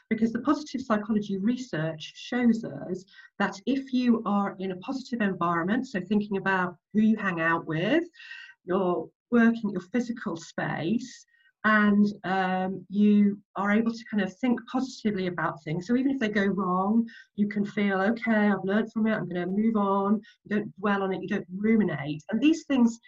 because 0.09 0.33
the 0.33 0.41
positive 0.41 0.83
psychology 0.83 1.37
research 1.37 2.13
shows 2.15 2.65
us 2.65 3.05
that 3.41 3.61
if 3.67 3.93
you 3.93 4.23
are 4.25 4.55
in 4.61 4.71
a 4.71 4.77
positive 4.77 5.21
environment, 5.21 5.89
so 5.89 6.01
thinking 6.01 6.37
about 6.37 6.77
who 6.93 7.01
you 7.01 7.17
hang 7.17 7.41
out 7.41 7.67
with, 7.67 8.05
your 8.65 9.09
working, 9.33 9.71
your 9.71 9.81
physical 9.81 10.37
space, 10.37 11.27
and 11.65 12.07
um, 12.25 12.85
you 12.89 13.39
are 13.57 13.71
able 13.71 13.93
to 13.93 14.05
kind 14.11 14.23
of 14.23 14.35
think 14.39 14.61
positively 14.71 15.29
about 15.29 15.63
things. 15.63 15.87
So 15.87 15.97
even 15.97 16.11
if 16.11 16.19
they 16.19 16.29
go 16.29 16.47
wrong, 16.47 17.07
you 17.37 17.49
can 17.49 17.65
feel, 17.65 18.01
okay, 18.01 18.51
I've 18.51 18.65
learned 18.65 18.93
from 18.93 19.07
it, 19.07 19.13
I'm 19.13 19.29
going 19.29 19.41
to 19.41 19.47
move 19.47 19.77
on. 19.77 20.21
You 20.45 20.57
don't 20.57 20.81
dwell 20.81 21.03
on 21.03 21.13
it, 21.13 21.23
you 21.23 21.29
don't 21.29 21.47
ruminate. 21.57 22.25
And 22.31 22.41
these 22.41 22.65
things, 22.65 22.99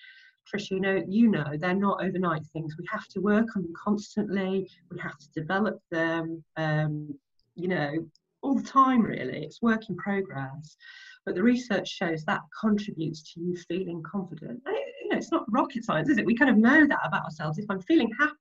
Tricia, 0.52 0.72
you 0.72 0.80
know, 0.80 1.02
you 1.08 1.30
know, 1.30 1.44
they're 1.58 1.74
not 1.74 2.04
overnight 2.04 2.46
things. 2.52 2.76
We 2.78 2.86
have 2.92 3.08
to 3.08 3.20
work 3.20 3.56
on 3.56 3.62
them 3.62 3.72
constantly. 3.82 4.68
We 4.90 5.00
have 5.00 5.18
to 5.18 5.28
develop 5.34 5.80
them, 5.90 6.44
um, 6.56 7.14
you 7.56 7.68
know, 7.68 8.06
all 8.42 8.54
the 8.54 8.62
time, 8.62 9.00
really. 9.02 9.42
It's 9.42 9.62
work 9.62 9.88
in 9.88 9.96
progress. 9.96 10.76
But 11.24 11.34
the 11.34 11.42
research 11.42 11.88
shows 11.88 12.24
that 12.26 12.42
contributes 12.60 13.32
to 13.32 13.40
you 13.40 13.56
feeling 13.56 14.02
confident 14.02 14.60
You 14.66 15.08
know, 15.08 15.16
it's 15.16 15.32
not 15.32 15.50
rocket 15.50 15.84
science, 15.84 16.10
is 16.10 16.18
it? 16.18 16.26
We 16.26 16.36
kind 16.36 16.50
of 16.50 16.58
know 16.58 16.86
that 16.86 17.00
about 17.04 17.24
ourselves. 17.24 17.58
If 17.58 17.64
I'm 17.70 17.80
feeling 17.80 18.10
happy, 18.20 18.34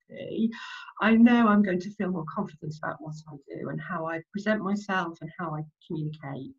I 1.02 1.15
know 1.15 1.47
I'm 1.47 1.63
going 1.63 1.80
to 1.80 1.89
feel 1.91 2.10
more 2.10 2.26
confident 2.34 2.76
about 2.82 2.97
what 2.99 3.15
I 3.32 3.36
do 3.47 3.69
and 3.69 3.80
how 3.82 4.06
I 4.06 4.21
present 4.32 4.63
myself 4.63 5.17
and 5.21 5.30
how 5.39 5.56
I 5.56 5.62
communicate. 5.88 6.56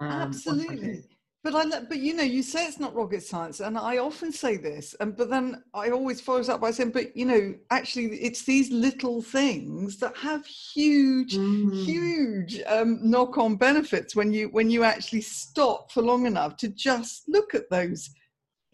Um, 0.00 0.10
Absolutely. 0.10 1.04
But 1.44 1.54
I, 1.54 1.80
but 1.80 1.98
you 1.98 2.14
know, 2.14 2.24
you 2.24 2.42
say 2.42 2.66
it's 2.66 2.80
not 2.80 2.96
rocket 2.96 3.22
science, 3.22 3.60
and 3.60 3.78
I 3.78 3.98
often 3.98 4.32
say 4.32 4.56
this, 4.56 4.94
and 4.98 5.16
but 5.16 5.30
then 5.30 5.62
I 5.72 5.90
always 5.90 6.20
follows 6.20 6.48
up 6.48 6.60
by 6.60 6.72
saying, 6.72 6.90
but 6.90 7.16
you 7.16 7.26
know, 7.26 7.54
actually, 7.70 8.06
it's 8.16 8.42
these 8.42 8.72
little 8.72 9.22
things 9.22 9.98
that 9.98 10.16
have 10.16 10.44
huge, 10.44 11.36
mm. 11.36 11.84
huge 11.84 12.60
um, 12.66 12.98
knock-on 13.08 13.54
benefits 13.54 14.16
when 14.16 14.32
you 14.32 14.48
when 14.48 14.68
you 14.68 14.82
actually 14.82 15.20
stop 15.20 15.92
for 15.92 16.02
long 16.02 16.26
enough 16.26 16.56
to 16.56 16.68
just 16.68 17.28
look 17.28 17.54
at 17.54 17.70
those 17.70 18.10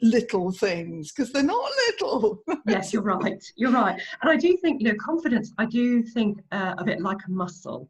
little 0.02 0.52
things 0.52 1.12
because 1.12 1.32
they're 1.32 1.42
not 1.42 1.70
little. 1.88 2.42
yes, 2.66 2.92
you're 2.92 3.02
right. 3.02 3.42
You're 3.56 3.72
right. 3.72 4.00
And 4.22 4.30
I 4.30 4.36
do 4.36 4.56
think, 4.58 4.82
you 4.82 4.88
know, 4.88 4.98
confidence, 4.98 5.52
I 5.58 5.66
do 5.66 6.02
think 6.02 6.40
uh, 6.52 6.74
of 6.78 6.88
it 6.88 7.00
like 7.00 7.18
a 7.26 7.30
muscle. 7.30 7.88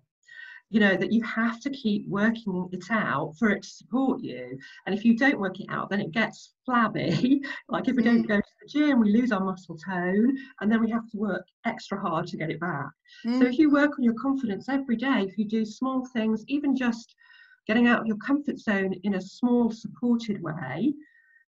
You 0.70 0.80
know, 0.80 0.96
that 0.96 1.12
you 1.12 1.22
have 1.22 1.60
to 1.60 1.70
keep 1.70 2.08
working 2.08 2.68
it 2.72 2.86
out 2.90 3.34
for 3.38 3.50
it 3.50 3.62
to 3.62 3.68
support 3.68 4.20
you. 4.22 4.58
And 4.86 4.94
if 4.94 5.04
you 5.04 5.16
don't 5.16 5.38
work 5.38 5.60
it 5.60 5.66
out, 5.68 5.88
then 5.88 6.00
it 6.00 6.10
gets 6.10 6.54
flabby. 6.64 7.42
like 7.68 7.86
if 7.86 7.94
we 7.94 8.02
don't 8.02 8.24
mm. 8.24 8.28
go 8.28 8.38
to 8.38 8.52
the 8.62 8.68
gym, 8.68 8.98
we 8.98 9.12
lose 9.12 9.30
our 9.30 9.44
muscle 9.44 9.76
tone 9.76 10.36
and 10.60 10.72
then 10.72 10.82
we 10.82 10.90
have 10.90 11.08
to 11.10 11.16
work 11.16 11.46
extra 11.64 12.00
hard 12.00 12.26
to 12.28 12.36
get 12.36 12.50
it 12.50 12.58
back. 12.58 12.88
Mm. 13.24 13.38
So 13.38 13.46
if 13.46 13.58
you 13.58 13.70
work 13.70 13.92
on 13.98 14.02
your 14.02 14.14
confidence 14.14 14.68
every 14.68 14.96
day, 14.96 15.24
if 15.28 15.38
you 15.38 15.44
do 15.44 15.64
small 15.64 16.06
things, 16.06 16.42
even 16.48 16.74
just 16.74 17.14
getting 17.68 17.86
out 17.86 18.00
of 18.00 18.06
your 18.06 18.16
comfort 18.16 18.58
zone 18.58 18.94
in 19.04 19.14
a 19.14 19.20
small, 19.20 19.70
supported 19.70 20.42
way, 20.42 20.92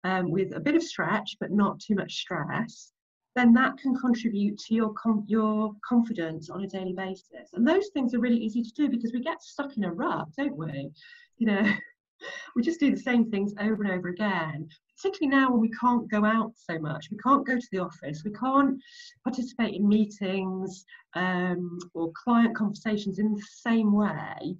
um, 0.05 0.31
with 0.31 0.55
a 0.55 0.61
bit 0.61 0.77
of 0.77 0.83
stretch 0.83 1.37
but 1.41 1.51
not 1.51 1.81
too 1.81 1.95
much 1.95 2.15
stress, 2.15 2.93
then 3.37 3.53
that 3.55 3.79
can 3.79 3.95
contribute 3.97 4.59
to 4.59 4.75
your 4.75 4.93
com- 4.95 5.25
your 5.29 5.73
confidence 5.87 6.51
on 6.51 6.65
a 6.65 6.69
daily 6.69 6.93
basis. 6.93 7.53
And 7.53 7.67
those 7.67 7.89
things 7.89 8.15
are 8.15 8.21
really 8.21 8.39
easy 8.39 8.63
to 8.63 8.73
do 8.73 8.89
because 8.89 9.13
we 9.13 9.21
get 9.21 9.43
stuck 9.43 9.77
in 9.77 9.85
a 9.85 9.93
rut, 9.93 10.29
don't 10.37 10.57
we? 10.57 10.91
You 11.39 11.47
know, 11.47 11.73
we 12.57 12.63
just 12.63 12.81
do 12.81 12.91
the 12.91 13.01
same 13.01 13.31
things 13.31 13.55
over 13.61 13.83
and 13.83 13.93
over 13.93 14.09
again. 14.09 14.69
Particularly 14.97 15.35
now 15.35 15.51
when 15.51 15.61
we 15.61 15.71
can't 15.71 16.11
go 16.11 16.25
out 16.25 16.53
so 16.57 16.79
much, 16.79 17.09
we 17.11 17.19
can't 17.19 17.47
go 17.47 17.57
to 17.57 17.69
the 17.73 17.79
office, 17.79 18.23
we 18.25 18.33
can't 18.33 18.79
participate 19.25 19.75
in 19.75 19.89
meetings 19.89 20.85
um, 21.15 21.79
or 21.95 22.13
client 22.13 22.57
conversations 22.57 23.19
in 23.19 23.33
the 23.33 23.43
same 23.43 23.93
way. 23.93 24.57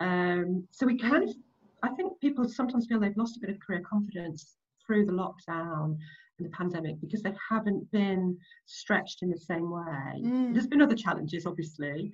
Um, 0.00 0.66
so 0.70 0.86
we 0.86 0.96
kind 0.96 1.28
of, 1.28 1.34
I 1.82 1.90
think 1.90 2.18
people 2.20 2.48
sometimes 2.48 2.86
feel 2.86 3.00
they've 3.00 3.16
lost 3.16 3.36
a 3.36 3.40
bit 3.40 3.50
of 3.50 3.60
career 3.60 3.82
confidence 3.88 4.56
through 4.86 5.06
the 5.06 5.12
lockdown 5.12 5.96
and 6.38 6.46
the 6.46 6.50
pandemic 6.50 7.00
because 7.00 7.22
they 7.22 7.34
haven't 7.50 7.90
been 7.90 8.36
stretched 8.66 9.22
in 9.22 9.30
the 9.30 9.38
same 9.38 9.70
way. 9.70 10.20
Mm. 10.20 10.52
There's 10.52 10.66
been 10.66 10.82
other 10.82 10.96
challenges, 10.96 11.46
obviously. 11.46 12.12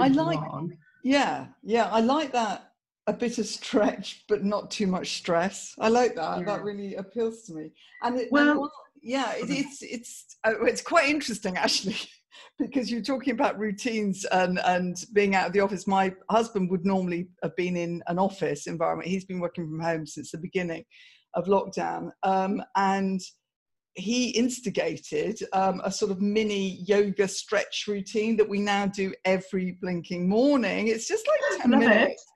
I 0.00 0.08
like, 0.08 0.38
on. 0.38 0.76
yeah, 1.02 1.46
yeah, 1.62 1.88
I 1.90 2.00
like 2.00 2.32
that 2.32 2.70
a 3.06 3.12
bit 3.12 3.38
of 3.38 3.46
stretch, 3.46 4.24
but 4.28 4.44
not 4.44 4.70
too 4.70 4.86
much 4.86 5.18
stress. 5.18 5.74
I 5.78 5.88
like 5.88 6.14
that. 6.16 6.38
Yeah. 6.38 6.44
That 6.44 6.64
really 6.64 6.94
appeals 6.94 7.42
to 7.44 7.54
me. 7.54 7.70
And 8.02 8.18
it, 8.18 8.28
well, 8.30 8.62
and, 8.62 8.70
yeah, 9.02 9.32
it, 9.34 9.50
it's 9.50 9.82
it's 9.82 10.36
uh, 10.44 10.64
it's 10.64 10.82
quite 10.82 11.08
interesting 11.08 11.56
actually. 11.56 11.96
because 12.58 12.90
you're 12.90 13.02
talking 13.02 13.32
about 13.32 13.58
routines 13.58 14.24
and, 14.26 14.60
and 14.64 15.04
being 15.12 15.34
out 15.34 15.46
of 15.46 15.52
the 15.52 15.60
office. 15.60 15.86
My 15.86 16.14
husband 16.30 16.70
would 16.70 16.84
normally 16.84 17.28
have 17.42 17.54
been 17.56 17.76
in 17.76 18.02
an 18.06 18.18
office 18.18 18.66
environment. 18.66 19.08
He's 19.08 19.24
been 19.24 19.40
working 19.40 19.68
from 19.68 19.80
home 19.80 20.06
since 20.06 20.30
the 20.30 20.38
beginning 20.38 20.84
of 21.34 21.46
lockdown. 21.46 22.10
Um, 22.22 22.62
and 22.76 23.20
he 23.94 24.30
instigated 24.30 25.38
um, 25.52 25.80
a 25.84 25.90
sort 25.90 26.10
of 26.10 26.20
mini 26.20 26.82
yoga 26.86 27.28
stretch 27.28 27.84
routine 27.86 28.36
that 28.36 28.48
we 28.48 28.58
now 28.58 28.86
do 28.86 29.12
every 29.24 29.78
blinking 29.80 30.28
morning. 30.28 30.88
It's 30.88 31.06
just 31.06 31.26
like 31.28 31.60
10 31.62 31.70
minutes. 31.70 32.22
It. 32.22 32.30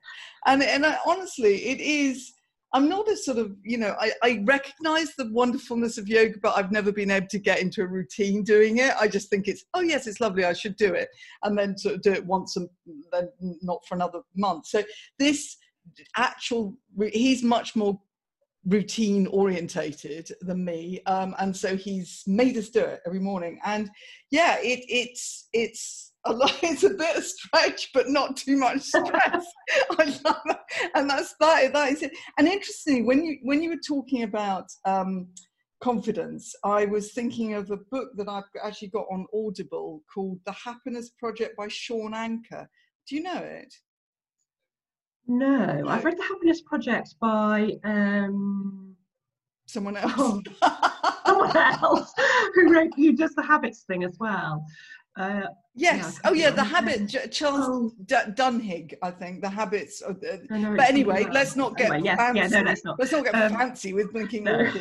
And, 0.45 0.63
and 0.63 0.85
I, 0.85 0.97
honestly, 1.05 1.65
it 1.65 1.81
is. 1.81 2.33
I'm 2.71 2.87
not 2.87 3.09
a 3.09 3.17
sort 3.17 3.39
of, 3.39 3.55
you 3.63 3.79
know, 3.79 3.95
I, 3.99 4.11
I 4.21 4.43
recognize 4.45 5.15
the 5.15 5.31
wonderfulness 5.33 5.97
of 5.97 6.07
yoga, 6.07 6.35
but 6.39 6.55
I've 6.55 6.71
never 6.71 6.91
been 6.91 7.09
able 7.09 7.25
to 7.31 7.39
get 7.39 7.61
into 7.61 7.81
a 7.81 7.87
routine 7.87 8.43
doing 8.43 8.77
it. 8.77 8.93
I 8.99 9.07
just 9.07 9.31
think 9.31 9.47
it's, 9.47 9.65
oh, 9.73 9.81
yes, 9.81 10.05
it's 10.05 10.21
lovely, 10.21 10.45
I 10.45 10.53
should 10.53 10.75
do 10.75 10.93
it. 10.93 11.09
And 11.43 11.57
then 11.57 11.75
sort 11.79 11.95
of 11.95 12.03
do 12.03 12.11
it 12.13 12.23
once 12.23 12.57
and 12.57 12.69
then 13.11 13.29
not 13.63 13.79
for 13.87 13.95
another 13.95 14.19
month. 14.35 14.67
So 14.67 14.83
this 15.17 15.57
actual, 16.15 16.77
he's 17.11 17.41
much 17.41 17.75
more 17.75 17.99
routine 18.69 19.27
orientated 19.27 20.31
than 20.41 20.63
me. 20.63 21.01
Um, 21.05 21.35
and 21.39 21.55
so 21.55 21.75
he's 21.75 22.23
made 22.27 22.55
us 22.55 22.69
do 22.69 22.81
it 22.81 23.01
every 23.05 23.19
morning. 23.19 23.59
And 23.65 23.89
yeah 24.31 24.57
it, 24.61 24.85
it's 24.87 25.49
it's 25.53 26.13
a 26.25 26.33
lot 26.33 26.55
it's 26.63 26.83
a 26.83 26.91
bit 26.91 27.17
of 27.17 27.23
stretch 27.23 27.89
but 27.93 28.09
not 28.09 28.37
too 28.37 28.57
much 28.57 28.81
stress. 28.81 29.03
I 29.91 30.05
love 30.23 30.41
that. 30.45 30.61
and 30.95 31.09
that's 31.09 31.35
that 31.39 31.73
that 31.73 31.91
is 31.91 32.03
it. 32.03 32.11
And 32.37 32.47
interestingly 32.47 33.01
when 33.03 33.23
you 33.25 33.37
when 33.43 33.61
you 33.61 33.69
were 33.69 33.81
talking 33.85 34.23
about 34.23 34.65
um, 34.85 35.27
confidence 35.81 36.53
i 36.65 36.83
was 36.83 37.13
thinking 37.13 37.53
of 37.53 37.71
a 37.71 37.77
book 37.89 38.09
that 38.17 38.27
i've 38.27 38.43
actually 38.61 38.89
got 38.89 39.05
on 39.09 39.25
audible 39.33 40.03
called 40.13 40.37
the 40.45 40.51
happiness 40.51 41.11
project 41.17 41.55
by 41.55 41.69
Shawn 41.69 42.13
Achor 42.13 42.69
do 43.07 43.15
you 43.15 43.23
know 43.23 43.37
it 43.37 43.73
no, 45.29 45.85
I've 45.87 46.03
read 46.03 46.17
The 46.17 46.23
Happiness 46.23 46.61
Project 46.61 47.13
by 47.21 47.77
um, 47.83 48.95
someone 49.67 49.95
else. 49.97 50.41
someone 51.25 51.55
else 51.55 52.13
who 52.55 52.73
wrote 52.73 52.89
who 52.95 53.13
does 53.13 53.35
the 53.35 53.43
habits 53.43 53.83
thing 53.83 54.03
as 54.03 54.17
well. 54.19 54.65
Uh, 55.15 55.43
yes. 55.75 56.19
Yeah, 56.23 56.29
oh, 56.29 56.33
yeah. 56.33 56.49
The 56.49 56.63
habit. 56.63 57.31
Charles 57.31 57.65
oh. 57.67 57.93
D- 58.05 58.15
Duhigg, 58.35 58.93
I 59.03 59.11
think. 59.11 59.41
The 59.41 59.49
habits. 59.49 60.01
Of, 60.01 60.17
uh, 60.17 60.37
but 60.49 60.89
anyway, 60.89 61.27
let's 61.31 61.55
not 61.55 61.77
get 61.77 61.91
anyway, 61.91 62.05
yes, 62.05 62.17
fancy. 62.17 62.39
Yeah, 62.39 62.47
no, 62.47 62.69
let's 62.69 62.83
not. 62.83 62.99
Let's 62.99 63.11
not 63.11 63.25
get 63.25 63.35
um, 63.35 63.53
fancy 63.53 63.93
with 63.93 64.11
blinking 64.13 64.45
no. 64.45 64.71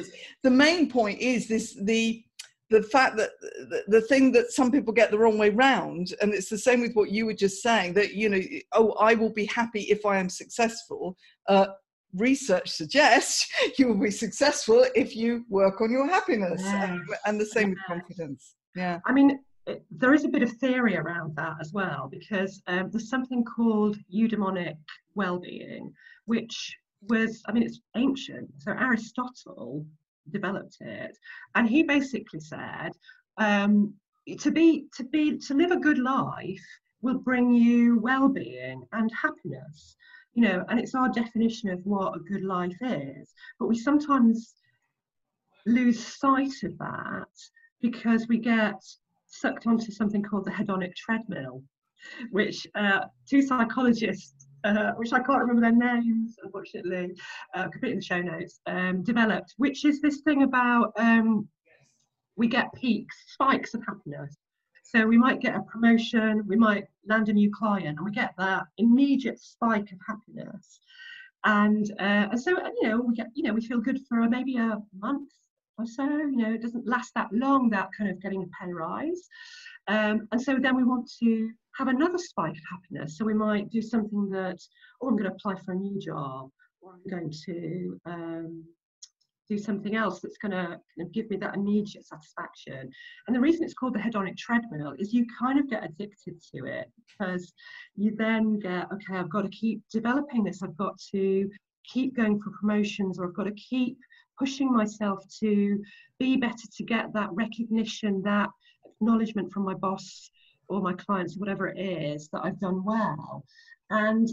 The 0.42 0.50
main 0.50 0.88
point 0.88 1.20
is 1.20 1.46
this: 1.48 1.76
the 1.82 2.24
the 2.70 2.82
fact 2.82 3.16
that 3.16 3.30
the, 3.40 3.82
the 3.88 4.00
thing 4.02 4.30
that 4.32 4.52
some 4.52 4.70
people 4.70 4.92
get 4.92 5.10
the 5.10 5.18
wrong 5.18 5.38
way 5.38 5.50
round 5.50 6.14
and 6.20 6.34
it's 6.34 6.50
the 6.50 6.58
same 6.58 6.80
with 6.80 6.94
what 6.94 7.10
you 7.10 7.26
were 7.26 7.34
just 7.34 7.62
saying 7.62 7.94
that 7.94 8.14
you 8.14 8.28
know 8.28 8.40
oh 8.72 8.92
i 9.00 9.14
will 9.14 9.32
be 9.32 9.46
happy 9.46 9.82
if 9.82 10.04
i 10.06 10.18
am 10.18 10.28
successful. 10.28 11.16
Uh, 11.48 11.66
research 12.14 12.70
suggests 12.70 13.48
you 13.78 13.88
will 13.88 13.98
be 13.98 14.10
successful 14.10 14.84
if 14.94 15.14
you 15.14 15.44
work 15.48 15.80
on 15.80 15.90
your 15.90 16.06
happiness 16.08 16.60
yes. 16.62 16.88
and, 16.88 17.00
and, 17.26 17.40
the 17.40 17.44
same 17.44 17.70
with 17.70 17.78
confidence. 17.86 18.54
Yeah. 18.74 18.98
I 19.04 19.12
mean 19.12 19.38
it, 19.66 19.84
there 19.90 20.14
is 20.14 20.24
a 20.24 20.28
bit 20.28 20.42
of 20.42 20.50
theory 20.52 20.96
around 20.96 21.36
that 21.36 21.56
as 21.60 21.72
well 21.72 22.08
because 22.10 22.62
um, 22.66 22.90
there's 22.90 23.10
something 23.10 23.44
called 23.44 23.98
eudaimonic 24.12 24.76
well-being 25.14 25.92
which 26.24 26.76
was 27.08 27.42
i 27.46 27.52
mean 27.52 27.62
it's 27.62 27.80
ancient. 27.96 28.48
So 28.58 28.72
aristotle 28.72 29.84
developed 30.32 30.76
it. 30.80 31.16
And 31.54 31.68
he 31.68 31.82
basically 31.82 32.40
said 32.40 32.92
um, 33.38 33.94
to 34.40 34.50
be 34.50 34.86
to 34.96 35.04
be 35.04 35.38
to 35.38 35.54
live 35.54 35.70
a 35.70 35.76
good 35.76 35.98
life 35.98 36.66
will 37.00 37.18
bring 37.18 37.52
you 37.52 37.98
well-being 38.00 38.82
and 38.92 39.10
happiness 39.12 39.96
you 40.34 40.42
know 40.42 40.64
and 40.68 40.80
it's 40.80 40.94
our 40.94 41.08
definition 41.08 41.70
of 41.70 41.80
what 41.84 42.16
a 42.16 42.20
good 42.20 42.42
life 42.42 42.76
is. 42.80 43.32
But 43.58 43.68
we 43.68 43.78
sometimes 43.78 44.54
lose 45.66 46.04
sight 46.04 46.54
of 46.64 46.76
that 46.78 47.34
because 47.80 48.26
we 48.28 48.38
get 48.38 48.82
sucked 49.26 49.66
onto 49.66 49.92
something 49.92 50.22
called 50.22 50.44
the 50.44 50.50
hedonic 50.50 50.94
treadmill 50.94 51.62
which 52.30 52.66
uh, 52.74 53.00
two 53.28 53.42
psychologists 53.42 54.47
uh, 54.64 54.92
which 54.92 55.12
I 55.12 55.20
can't 55.20 55.40
remember 55.40 55.60
their 55.60 55.72
names, 55.72 56.36
unfortunately, 56.42 57.14
uh, 57.54 57.68
could 57.68 57.80
put 57.80 57.90
in 57.90 57.96
the 57.96 58.02
show 58.02 58.20
notes, 58.20 58.60
um, 58.66 59.02
developed, 59.02 59.54
which 59.56 59.84
is 59.84 60.00
this 60.00 60.20
thing 60.20 60.42
about 60.42 60.92
um, 60.96 61.48
we 62.36 62.48
get 62.48 62.72
peaks, 62.74 63.16
spikes 63.28 63.74
of 63.74 63.82
happiness. 63.86 64.36
So 64.82 65.06
we 65.06 65.18
might 65.18 65.40
get 65.40 65.54
a 65.54 65.60
promotion, 65.62 66.44
we 66.46 66.56
might 66.56 66.84
land 67.06 67.28
a 67.28 67.32
new 67.32 67.50
client, 67.52 67.98
and 67.98 68.04
we 68.04 68.10
get 68.10 68.32
that 68.38 68.64
immediate 68.78 69.38
spike 69.38 69.92
of 69.92 69.98
happiness. 70.06 70.80
And, 71.44 71.90
uh, 72.00 72.28
and 72.30 72.40
so, 72.40 72.50
you 72.50 72.88
know, 72.88 73.00
we 73.00 73.14
get, 73.14 73.26
you 73.34 73.42
know, 73.42 73.52
we 73.52 73.60
feel 73.60 73.80
good 73.80 74.00
for 74.08 74.28
maybe 74.28 74.56
a 74.56 74.78
month 74.98 75.30
or 75.76 75.86
so. 75.86 76.04
You 76.04 76.36
know, 76.36 76.52
it 76.54 76.62
doesn't 76.62 76.86
last 76.86 77.12
that 77.14 77.28
long. 77.32 77.70
That 77.70 77.90
kind 77.96 78.10
of 78.10 78.20
getting 78.20 78.42
a 78.42 78.64
pay 78.64 78.72
rise. 78.72 79.28
Um, 79.88 80.28
and 80.32 80.40
so 80.40 80.58
then 80.60 80.76
we 80.76 80.84
want 80.84 81.10
to 81.20 81.50
have 81.78 81.88
another 81.88 82.18
spike 82.18 82.50
of 82.50 82.64
happiness. 82.70 83.16
So 83.16 83.24
we 83.24 83.34
might 83.34 83.70
do 83.70 83.80
something 83.80 84.28
that, 84.30 84.58
oh, 85.00 85.08
I'm 85.08 85.16
going 85.16 85.30
to 85.30 85.36
apply 85.36 85.54
for 85.64 85.72
a 85.72 85.76
new 85.76 85.98
job, 86.00 86.50
or 86.80 86.94
I'm 86.94 87.08
going 87.08 87.32
to 87.46 88.00
um, 88.04 88.64
do 89.48 89.56
something 89.56 89.94
else 89.94 90.20
that's 90.20 90.38
going 90.38 90.50
to 90.52 90.66
kind 90.66 91.06
of 91.06 91.12
give 91.12 91.30
me 91.30 91.36
that 91.36 91.54
immediate 91.54 92.04
satisfaction. 92.04 92.90
And 93.26 93.36
the 93.36 93.40
reason 93.40 93.62
it's 93.62 93.74
called 93.74 93.94
the 93.94 94.00
hedonic 94.00 94.36
treadmill 94.36 94.94
is 94.98 95.14
you 95.14 95.24
kind 95.38 95.58
of 95.60 95.70
get 95.70 95.84
addicted 95.84 96.42
to 96.54 96.66
it 96.66 96.90
because 97.06 97.52
you 97.94 98.14
then 98.16 98.58
get, 98.58 98.90
okay, 98.92 99.16
I've 99.16 99.30
got 99.30 99.42
to 99.42 99.50
keep 99.50 99.80
developing 99.90 100.42
this, 100.42 100.62
I've 100.62 100.76
got 100.76 100.98
to 101.12 101.48
keep 101.84 102.16
going 102.16 102.40
for 102.40 102.50
promotions, 102.60 103.18
or 103.18 103.26
I've 103.26 103.34
got 103.34 103.44
to 103.44 103.52
keep 103.52 103.96
pushing 104.36 104.72
myself 104.72 105.24
to 105.40 105.80
be 106.18 106.36
better 106.36 106.66
to 106.76 106.84
get 106.84 107.12
that 107.14 107.30
recognition, 107.32 108.20
that 108.22 108.50
acknowledgement 108.84 109.52
from 109.52 109.64
my 109.64 109.74
boss 109.74 110.30
or 110.68 110.80
my 110.80 110.92
clients, 110.94 111.36
whatever 111.36 111.68
it 111.68 111.78
is, 111.78 112.28
that 112.28 112.44
I've 112.44 112.60
done 112.60 112.84
well. 112.84 113.44
And, 113.90 114.28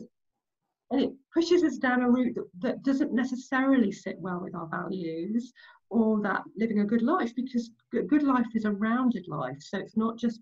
and 0.91 1.01
it 1.01 1.13
pushes 1.33 1.63
us 1.63 1.77
down 1.77 2.01
a 2.01 2.09
route 2.09 2.35
that, 2.35 2.47
that 2.61 2.83
doesn't 2.83 3.13
necessarily 3.13 3.91
sit 3.91 4.17
well 4.19 4.41
with 4.41 4.55
our 4.55 4.67
values 4.67 5.53
or 5.89 6.21
that 6.21 6.43
living 6.57 6.79
a 6.79 6.85
good 6.85 7.01
life 7.01 7.33
because 7.35 7.69
good 7.91 8.23
life 8.23 8.47
is 8.53 8.65
a 8.65 8.71
rounded 8.71 9.27
life. 9.27 9.57
So 9.59 9.77
it's 9.77 9.97
not 9.97 10.17
just 10.17 10.41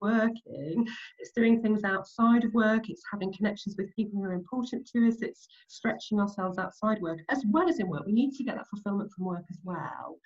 working, 0.00 0.86
it's 1.18 1.32
doing 1.34 1.62
things 1.62 1.82
outside 1.82 2.44
of 2.44 2.52
work, 2.52 2.90
it's 2.90 3.02
having 3.10 3.32
connections 3.32 3.74
with 3.78 3.94
people 3.96 4.20
who 4.20 4.26
are 4.26 4.34
important 4.34 4.86
to 4.86 5.08
us, 5.08 5.22
it's 5.22 5.48
stretching 5.68 6.20
ourselves 6.20 6.58
outside 6.58 7.00
work 7.00 7.20
as 7.30 7.42
well 7.48 7.68
as 7.68 7.78
in 7.78 7.88
work. 7.88 8.04
We 8.04 8.12
need 8.12 8.32
to 8.34 8.44
get 8.44 8.56
that 8.56 8.68
fulfillment 8.68 9.10
from 9.12 9.24
work 9.24 9.44
as 9.50 9.58
well. 9.64 10.18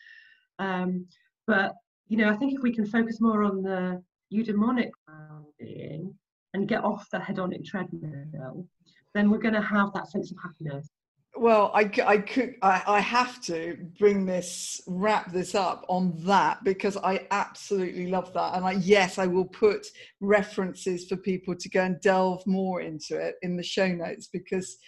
Um, 0.59 1.07
but 1.47 1.75
you 2.09 2.17
know, 2.17 2.29
I 2.29 2.37
think 2.37 2.55
if 2.55 2.63
we 2.63 2.73
can 2.73 2.87
focus 2.87 3.21
more 3.21 3.45
on 3.45 3.63
the 3.63 4.03
eudaimonic 4.33 4.91
well-being 5.07 6.15
and 6.55 6.69
get 6.69 6.85
off 6.85 7.09
the 7.11 7.19
hedonic 7.19 7.65
treadmill, 7.65 8.67
then 9.15 9.31
we're 9.31 9.39
going 9.39 9.55
to 9.55 9.63
have 9.63 9.93
that 9.95 10.11
sense 10.11 10.31
of 10.31 10.39
happiness. 10.43 10.89
Well, 11.37 11.71
I, 11.73 11.91
I 12.05 12.19
could, 12.19 12.57
I, 12.63 12.83
I 12.87 13.01
have 13.01 13.41
to 13.43 13.79
bring 13.99 14.27
this, 14.27 14.81
wrap 14.89 15.31
this 15.31 15.55
up 15.55 15.85
on 15.89 16.15
that 16.25 16.65
because 16.65 16.97
I 16.97 17.27
absolutely 17.31 18.09
love 18.09 18.33
that. 18.33 18.55
And 18.55 18.65
I, 18.65 18.73
yes, 18.73 19.19
I 19.19 19.27
will 19.27 19.45
put 19.45 19.87
references 20.21 21.07
for 21.07 21.17
people 21.17 21.55
to 21.55 21.69
go 21.69 21.83
and 21.83 22.01
delve 22.01 22.45
more 22.47 22.81
into 22.81 23.17
it 23.17 23.37
in 23.43 23.57
the 23.57 23.63
show 23.63 23.87
notes 23.87 24.29
because 24.33 24.79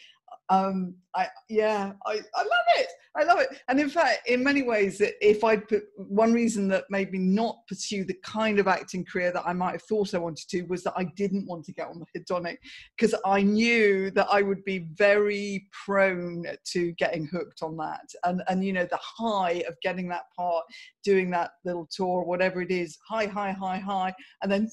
um, 0.50 0.94
I 1.14 1.28
yeah, 1.48 1.92
I, 2.06 2.12
I 2.34 2.42
love 2.42 2.66
it. 2.76 2.86
I 3.16 3.24
love 3.24 3.40
it. 3.40 3.48
And 3.68 3.80
in 3.80 3.88
fact, 3.88 4.28
in 4.28 4.44
many 4.44 4.62
ways, 4.62 5.00
if 5.20 5.42
I 5.42 5.56
put 5.56 5.82
one 5.96 6.32
reason 6.32 6.68
that 6.68 6.84
made 6.90 7.10
me 7.10 7.18
not 7.18 7.56
pursue 7.68 8.04
the 8.04 8.16
kind 8.24 8.60
of 8.60 8.68
acting 8.68 9.04
career 9.04 9.32
that 9.32 9.42
I 9.44 9.52
might 9.52 9.72
have 9.72 9.82
thought 9.82 10.14
I 10.14 10.18
wanted 10.18 10.48
to 10.50 10.62
was 10.62 10.84
that 10.84 10.94
I 10.96 11.04
didn't 11.16 11.46
want 11.46 11.64
to 11.64 11.72
get 11.72 11.88
on 11.88 11.98
the 12.00 12.20
hedonic 12.20 12.58
because 12.96 13.14
I 13.24 13.42
knew 13.42 14.12
that 14.12 14.28
I 14.30 14.42
would 14.42 14.64
be 14.64 14.86
very 14.94 15.68
prone 15.84 16.44
to 16.72 16.92
getting 16.92 17.26
hooked 17.26 17.62
on 17.62 17.76
that. 17.78 18.08
And 18.24 18.42
and 18.48 18.64
you 18.64 18.72
know 18.72 18.86
the 18.90 19.00
high 19.00 19.64
of 19.68 19.76
getting 19.82 20.08
that 20.08 20.24
part, 20.36 20.64
doing 21.04 21.30
that 21.30 21.50
little 21.64 21.88
tour, 21.90 22.24
whatever 22.24 22.60
it 22.60 22.70
is, 22.70 22.98
high, 23.08 23.26
high, 23.26 23.52
high, 23.52 23.78
high, 23.78 24.14
and 24.42 24.50
then 24.50 24.68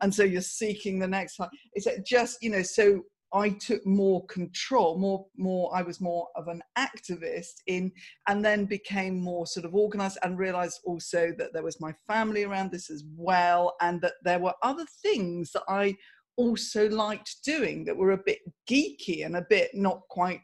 and 0.00 0.14
so 0.14 0.22
you're 0.22 0.40
seeking 0.40 0.98
the 0.98 1.08
next 1.08 1.36
high. 1.36 1.48
It's 1.74 1.86
just 2.06 2.42
you 2.42 2.50
know 2.50 2.62
so 2.62 3.02
I 3.32 3.50
took 3.50 3.84
more 3.86 4.24
control, 4.26 4.98
more, 4.98 5.26
more, 5.36 5.70
I 5.74 5.82
was 5.82 6.00
more 6.00 6.28
of 6.36 6.48
an 6.48 6.62
activist 6.78 7.54
in, 7.66 7.92
and 8.28 8.44
then 8.44 8.64
became 8.64 9.20
more 9.20 9.46
sort 9.46 9.66
of 9.66 9.74
organized 9.74 10.18
and 10.22 10.38
realized 10.38 10.80
also 10.84 11.32
that 11.38 11.52
there 11.52 11.62
was 11.62 11.80
my 11.80 11.92
family 12.06 12.44
around 12.44 12.70
this 12.70 12.90
as 12.90 13.04
well, 13.16 13.74
and 13.80 14.00
that 14.02 14.14
there 14.24 14.38
were 14.38 14.54
other 14.62 14.86
things 15.02 15.52
that 15.52 15.64
I 15.68 15.94
also 16.36 16.88
liked 16.88 17.44
doing 17.44 17.84
that 17.84 17.96
were 17.96 18.12
a 18.12 18.22
bit 18.24 18.38
geeky 18.70 19.26
and 19.26 19.36
a 19.36 19.46
bit 19.50 19.70
not 19.74 20.00
quite 20.08 20.40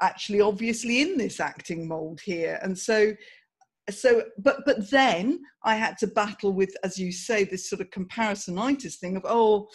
actually 0.00 0.40
obviously 0.40 1.00
in 1.00 1.16
this 1.16 1.40
acting 1.40 1.88
mold 1.88 2.20
here. 2.24 2.60
And 2.62 2.78
so 2.78 3.14
so 3.90 4.22
but 4.38 4.58
but 4.66 4.90
then 4.90 5.40
i 5.64 5.74
had 5.74 5.96
to 5.96 6.06
battle 6.06 6.52
with 6.52 6.74
as 6.84 6.98
you 6.98 7.10
say 7.10 7.44
this 7.44 7.68
sort 7.68 7.80
of 7.80 7.88
comparisonitis 7.90 8.96
thing 8.96 9.16
of 9.16 9.24
oh 9.26 9.68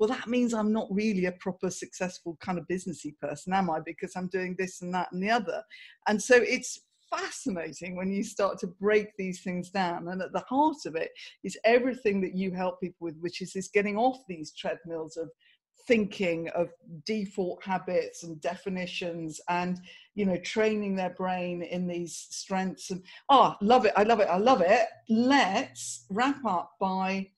well 0.00 0.08
that 0.08 0.26
means 0.26 0.52
i'm 0.52 0.72
not 0.72 0.88
really 0.90 1.26
a 1.26 1.32
proper 1.32 1.70
successful 1.70 2.36
kind 2.40 2.58
of 2.58 2.66
businessy 2.66 3.16
person 3.20 3.52
am 3.52 3.70
i? 3.70 3.78
Because 3.78 4.16
i'm 4.16 4.26
doing 4.28 4.56
this 4.58 4.80
and 4.80 4.92
that 4.92 5.12
and 5.12 5.22
the 5.22 5.30
other. 5.30 5.62
And 6.08 6.20
so 6.20 6.36
it's 6.36 6.80
fascinating 7.10 7.96
when 7.96 8.10
you 8.10 8.22
start 8.22 8.58
to 8.58 8.66
break 8.66 9.08
these 9.16 9.42
things 9.42 9.68
down 9.70 10.08
and 10.08 10.22
at 10.22 10.32
the 10.32 10.44
heart 10.48 10.76
of 10.86 10.94
it 10.94 11.10
is 11.42 11.58
everything 11.64 12.20
that 12.20 12.36
you 12.36 12.52
help 12.52 12.80
people 12.80 13.04
with 13.04 13.18
which 13.18 13.42
is 13.42 13.52
this 13.52 13.68
getting 13.68 13.96
off 13.96 14.18
these 14.28 14.52
treadmills 14.52 15.16
of 15.16 15.28
thinking 15.88 16.48
of 16.50 16.68
default 17.04 17.62
habits 17.64 18.22
and 18.22 18.40
definitions 18.40 19.40
and 19.48 19.80
you 20.14 20.24
know 20.24 20.36
training 20.38 20.94
their 20.94 21.10
brain 21.10 21.62
in 21.62 21.88
these 21.88 22.28
strengths 22.30 22.90
and 22.90 23.02
oh 23.28 23.56
love 23.60 23.84
it 23.84 23.92
i 23.96 24.04
love 24.04 24.20
it 24.20 24.28
i 24.28 24.36
love 24.36 24.60
it. 24.60 24.86
Let's 25.08 26.04
wrap 26.10 26.44
up 26.44 26.72
by 26.78 27.28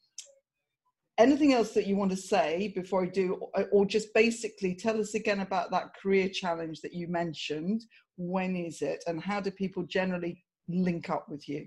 anything 1.22 1.52
else 1.52 1.70
that 1.72 1.86
you 1.86 1.96
want 1.96 2.10
to 2.10 2.16
say 2.16 2.72
before 2.74 3.04
i 3.04 3.06
do 3.06 3.34
or 3.70 3.86
just 3.86 4.12
basically 4.14 4.74
tell 4.74 5.00
us 5.00 5.14
again 5.14 5.40
about 5.40 5.70
that 5.70 5.94
career 5.94 6.28
challenge 6.28 6.80
that 6.80 6.92
you 6.92 7.06
mentioned 7.08 7.82
when 8.16 8.56
is 8.56 8.82
it 8.82 9.02
and 9.06 9.22
how 9.22 9.40
do 9.40 9.50
people 9.50 9.82
generally 9.84 10.44
link 10.68 11.08
up 11.10 11.28
with 11.28 11.48
you 11.48 11.66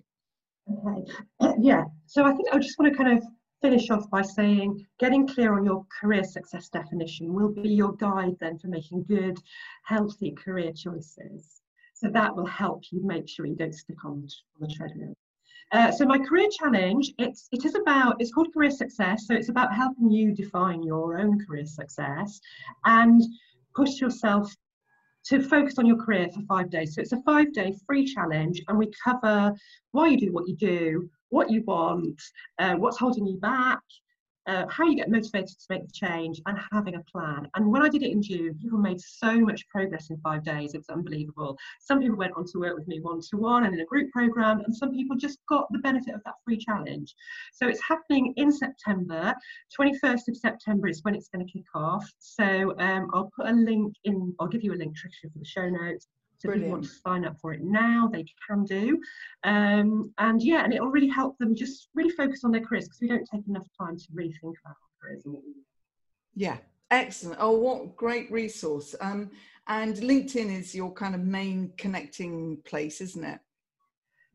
okay 0.69 1.53
yeah 1.59 1.83
so 2.05 2.23
i 2.25 2.31
think 2.33 2.47
i 2.51 2.57
just 2.57 2.77
want 2.77 2.91
to 2.91 2.97
kind 2.97 3.17
of 3.17 3.23
finish 3.61 3.89
off 3.89 4.07
by 4.11 4.21
saying 4.21 4.85
getting 4.99 5.27
clear 5.27 5.53
on 5.57 5.65
your 5.65 5.85
career 5.99 6.23
success 6.23 6.69
definition 6.69 7.33
will 7.33 7.49
be 7.49 7.69
your 7.69 7.93
guide 7.93 8.35
then 8.39 8.59
for 8.59 8.67
making 8.67 9.03
good, 9.03 9.37
healthy 9.85 10.31
career 10.31 10.71
choices. 10.71 11.61
So 11.95 12.09
that 12.09 12.35
will 12.35 12.45
help 12.45 12.83
you 12.91 13.01
make 13.03 13.27
sure 13.27 13.47
you 13.47 13.55
don't 13.55 13.73
stick 13.73 14.05
on, 14.05 14.27
the 14.59 14.67
treadmill. 14.67 15.15
Uh, 15.71 15.91
so 15.91 16.05
my 16.05 16.17
career 16.17 16.47
challenge, 16.51 17.11
it's 17.17 17.47
it 17.51 17.65
is 17.65 17.75
about 17.75 18.15
it's 18.19 18.31
called 18.31 18.53
career 18.53 18.71
success. 18.71 19.25
So 19.27 19.33
it's 19.33 19.49
about 19.49 19.73
helping 19.73 20.09
you 20.09 20.33
define 20.33 20.83
your 20.83 21.19
own 21.19 21.43
career 21.45 21.65
success 21.65 22.39
and 22.85 23.21
push 23.75 23.99
yourself 23.99 24.53
to 25.25 25.41
focus 25.41 25.79
on 25.79 25.85
your 25.85 25.97
career 25.97 26.29
for 26.29 26.41
five 26.41 26.69
days. 26.69 26.93
So 26.93 27.01
it's 27.01 27.11
a 27.11 27.21
five 27.23 27.51
day 27.51 27.75
free 27.85 28.05
challenge, 28.05 28.61
and 28.67 28.77
we 28.77 28.91
cover 29.03 29.53
why 29.91 30.07
you 30.07 30.17
do 30.17 30.31
what 30.31 30.47
you 30.47 30.55
do, 30.55 31.09
what 31.29 31.49
you 31.49 31.63
want, 31.63 32.21
uh, 32.59 32.75
what's 32.75 32.97
holding 32.97 33.25
you 33.25 33.37
back, 33.37 33.81
uh, 34.47 34.65
how 34.69 34.85
you 34.85 34.95
get 34.95 35.09
motivated 35.09 35.49
to 35.49 35.65
make 35.69 35.85
the 35.85 35.91
change, 35.91 36.41
and 36.45 36.57
having 36.71 36.95
a 36.95 37.03
plan. 37.11 37.47
And 37.55 37.71
when 37.71 37.81
I 37.81 37.89
did 37.89 38.03
it 38.03 38.11
in 38.11 38.21
June, 38.21 38.57
people 38.61 38.77
made 38.77 38.99
so 39.01 39.39
much 39.39 39.67
progress 39.69 40.09
in 40.09 40.17
five 40.17 40.43
days. 40.43 40.73
It 40.73 40.79
was 40.79 40.89
unbelievable. 40.89 41.57
Some 41.81 41.99
people 41.99 42.17
went 42.17 42.33
on 42.35 42.45
to 42.45 42.59
work 42.59 42.77
with 42.77 42.87
me 42.87 42.99
one 42.99 43.21
to 43.29 43.37
one 43.37 43.65
and 43.65 43.73
in 43.73 43.81
a 43.81 43.85
group 43.85 44.11
program, 44.11 44.61
and 44.61 44.75
some 44.75 44.91
people 44.91 45.15
just 45.15 45.39
got 45.47 45.67
the 45.71 45.79
benefit 45.79 46.15
of 46.15 46.21
that 46.25 46.35
free 46.43 46.57
challenge. 46.57 47.15
So 47.53 47.67
it's 47.67 47.81
happening 47.81 48.33
in 48.37 48.51
September. 48.51 49.33
21st 49.79 50.27
of 50.29 50.37
September 50.37 50.87
is 50.87 51.03
when 51.03 51.15
it's 51.15 51.29
going 51.29 51.45
to 51.45 51.51
kick 51.51 51.65
off. 51.73 52.09
So 52.19 52.75
um, 52.79 53.09
I'll 53.13 53.31
put 53.35 53.47
a 53.47 53.53
link 53.53 53.95
in, 54.03 54.33
I'll 54.39 54.47
give 54.47 54.63
you 54.63 54.73
a 54.73 54.75
link, 54.75 54.95
Tricia, 54.95 55.31
for 55.31 55.39
the 55.39 55.45
show 55.45 55.69
notes. 55.69 56.07
So 56.37 56.51
if 56.51 56.61
you 56.61 56.67
want 56.67 56.83
to 56.83 56.89
sign 56.89 57.25
up 57.25 57.39
for 57.39 57.53
it 57.53 57.61
now, 57.61 58.09
they 58.11 58.25
can 58.47 58.63
do. 58.65 58.99
Um, 59.43 60.13
and 60.17 60.41
yeah, 60.41 60.63
and 60.63 60.73
it'll 60.73 60.89
really 60.89 61.07
help 61.07 61.37
them 61.37 61.55
just 61.55 61.89
really 61.95 62.11
focus 62.11 62.43
on 62.43 62.51
their 62.51 62.61
careers 62.61 62.85
because 62.85 63.01
we 63.01 63.07
don't 63.07 63.27
take 63.31 63.47
enough 63.47 63.67
time 63.79 63.97
to 63.97 64.05
really 64.13 64.33
think 64.41 64.57
about 64.63 64.75
our 64.75 65.09
careers. 65.09 65.23
Yeah, 66.35 66.57
excellent. 66.91 67.37
Oh, 67.39 67.57
what 67.57 67.95
great 67.95 68.31
resource. 68.31 68.95
Um, 68.99 69.31
and 69.67 69.95
LinkedIn 69.95 70.55
is 70.59 70.75
your 70.75 70.91
kind 70.91 71.15
of 71.15 71.21
main 71.21 71.73
connecting 71.77 72.57
place, 72.65 73.01
isn't 73.01 73.23
it? 73.23 73.39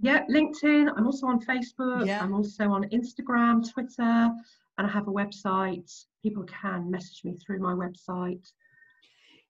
Yeah, 0.01 0.25
LinkedIn. 0.27 0.93
I'm 0.97 1.07
also 1.07 1.27
on 1.27 1.41
Facebook. 1.41 2.07
Yeah. 2.07 2.23
I'm 2.23 2.35
also 2.35 2.71
on 2.71 2.85
Instagram, 2.85 3.71
Twitter, 3.71 4.03
and 4.79 4.87
I 4.87 4.89
have 4.89 5.09
a 5.09 5.13
website. 5.13 6.05
People 6.23 6.45
can 6.45 6.91
message 6.91 7.21
me 7.23 7.37
through 7.37 7.61
my 7.61 7.75
website. 7.75 8.51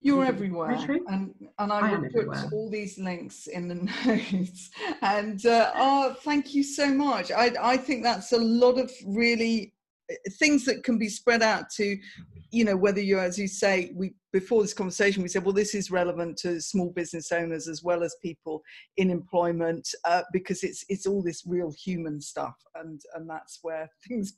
You're 0.02 0.24
everywhere, 0.24 0.78
and 1.08 1.34
and 1.58 1.72
I, 1.72 1.78
I 1.78 1.92
will 1.92 2.08
put 2.08 2.16
everywhere. 2.16 2.48
all 2.52 2.70
these 2.70 2.98
links 2.98 3.48
in 3.48 3.68
the 3.68 3.74
notes. 4.06 4.70
And 5.02 5.44
uh, 5.44 5.72
oh, 5.76 6.16
thank 6.24 6.54
you 6.54 6.62
so 6.62 6.88
much. 6.88 7.30
I 7.30 7.52
I 7.60 7.76
think 7.76 8.02
that's 8.02 8.32
a 8.32 8.38
lot 8.38 8.78
of 8.78 8.90
really 9.04 9.74
uh, 10.10 10.14
things 10.38 10.64
that 10.64 10.84
can 10.84 10.96
be 10.96 11.10
spread 11.10 11.42
out 11.42 11.68
to, 11.76 11.98
you 12.50 12.64
know, 12.64 12.78
whether 12.78 13.00
you're 13.00 13.20
as 13.20 13.38
you 13.38 13.46
say, 13.46 13.92
we 13.94 14.14
before 14.32 14.62
this 14.62 14.72
conversation 14.72 15.22
we 15.22 15.28
said, 15.28 15.44
well, 15.44 15.52
this 15.52 15.74
is 15.74 15.90
relevant 15.90 16.38
to 16.38 16.62
small 16.62 16.90
business 16.90 17.30
owners 17.30 17.68
as 17.68 17.82
well 17.82 18.02
as 18.02 18.16
people 18.22 18.62
in 18.96 19.10
employment 19.10 19.86
uh, 20.06 20.22
because 20.32 20.62
it's 20.62 20.82
it's 20.88 21.06
all 21.06 21.22
this 21.22 21.42
real 21.46 21.72
human 21.72 22.22
stuff, 22.22 22.54
and 22.74 23.02
and 23.14 23.28
that's 23.28 23.58
where 23.60 23.86
things 24.08 24.32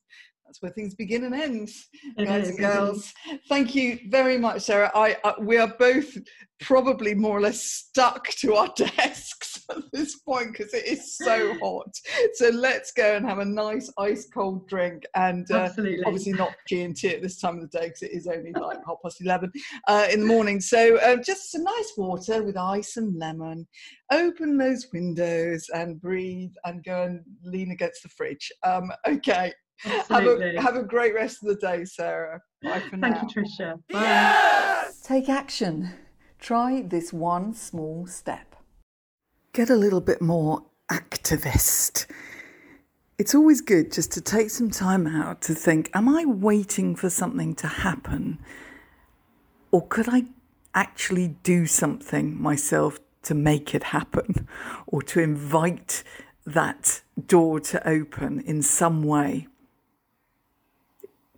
that's 0.52 0.60
where 0.60 0.72
things 0.72 0.94
begin 0.94 1.24
and 1.24 1.34
end, 1.34 1.70
it 2.18 2.26
guys 2.26 2.44
is, 2.44 2.50
and 2.50 2.58
girls. 2.58 3.14
Thank 3.48 3.74
you 3.74 3.98
very 4.10 4.36
much, 4.36 4.62
Sarah. 4.62 4.90
I, 4.94 5.16
I, 5.24 5.32
we 5.40 5.56
are 5.56 5.72
both 5.78 6.14
probably 6.60 7.14
more 7.14 7.38
or 7.38 7.40
less 7.40 7.62
stuck 7.62 8.28
to 8.28 8.54
our 8.54 8.68
desks 8.76 9.64
at 9.70 9.82
this 9.94 10.18
point 10.18 10.52
because 10.52 10.74
it 10.74 10.84
is 10.84 11.16
so 11.16 11.54
hot. 11.62 11.88
So 12.34 12.50
let's 12.50 12.92
go 12.92 13.16
and 13.16 13.26
have 13.26 13.38
a 13.38 13.46
nice 13.46 13.90
ice 13.98 14.28
cold 14.28 14.68
drink, 14.68 15.04
and 15.14 15.50
uh, 15.50 15.70
obviously 16.04 16.34
not 16.34 16.54
G 16.68 16.82
and 16.82 16.94
T 16.94 17.08
at 17.08 17.22
this 17.22 17.40
time 17.40 17.56
of 17.56 17.70
the 17.70 17.78
day 17.78 17.86
because 17.86 18.02
it 18.02 18.12
is 18.12 18.26
only 18.26 18.52
like 18.52 18.78
half 18.86 18.98
past 19.02 19.22
eleven 19.22 19.50
uh, 19.88 20.06
in 20.12 20.20
the 20.20 20.26
morning. 20.26 20.60
So 20.60 20.98
uh, 20.98 21.16
just 21.16 21.50
some 21.50 21.64
nice 21.64 21.92
water 21.96 22.42
with 22.42 22.58
ice 22.58 22.98
and 22.98 23.18
lemon. 23.18 23.66
Open 24.12 24.58
those 24.58 24.86
windows 24.92 25.66
and 25.74 25.98
breathe, 25.98 26.52
and 26.66 26.84
go 26.84 27.04
and 27.04 27.20
lean 27.42 27.70
against 27.70 28.02
the 28.02 28.10
fridge. 28.10 28.52
Um, 28.64 28.92
okay. 29.06 29.54
Have 29.82 30.26
a, 30.26 30.60
have 30.60 30.76
a 30.76 30.82
great 30.82 31.14
rest 31.14 31.42
of 31.42 31.48
the 31.48 31.56
day, 31.56 31.84
Sarah. 31.84 32.40
Bye 32.62 32.80
for 32.80 32.96
Thank 32.98 33.16
now. 33.16 33.22
you, 33.22 33.42
Tricia. 33.42 33.74
Bye. 33.90 34.00
Yes! 34.00 35.00
Take 35.02 35.28
action. 35.28 35.92
Try 36.38 36.82
this 36.82 37.12
one 37.12 37.54
small 37.54 38.06
step. 38.06 38.56
Get 39.52 39.70
a 39.70 39.76
little 39.76 40.00
bit 40.00 40.22
more 40.22 40.64
activist. 40.90 42.06
It's 43.18 43.34
always 43.34 43.60
good 43.60 43.92
just 43.92 44.12
to 44.12 44.20
take 44.20 44.50
some 44.50 44.70
time 44.70 45.06
out 45.06 45.42
to 45.42 45.54
think 45.54 45.90
Am 45.94 46.08
I 46.08 46.24
waiting 46.24 46.96
for 46.96 47.10
something 47.10 47.54
to 47.56 47.66
happen? 47.66 48.38
Or 49.70 49.86
could 49.86 50.08
I 50.08 50.24
actually 50.74 51.36
do 51.42 51.66
something 51.66 52.40
myself 52.40 52.98
to 53.22 53.34
make 53.34 53.74
it 53.74 53.84
happen 53.84 54.48
or 54.86 55.02
to 55.02 55.20
invite 55.20 56.02
that 56.44 57.02
door 57.26 57.60
to 57.60 57.88
open 57.88 58.40
in 58.40 58.62
some 58.62 59.02
way? 59.02 59.46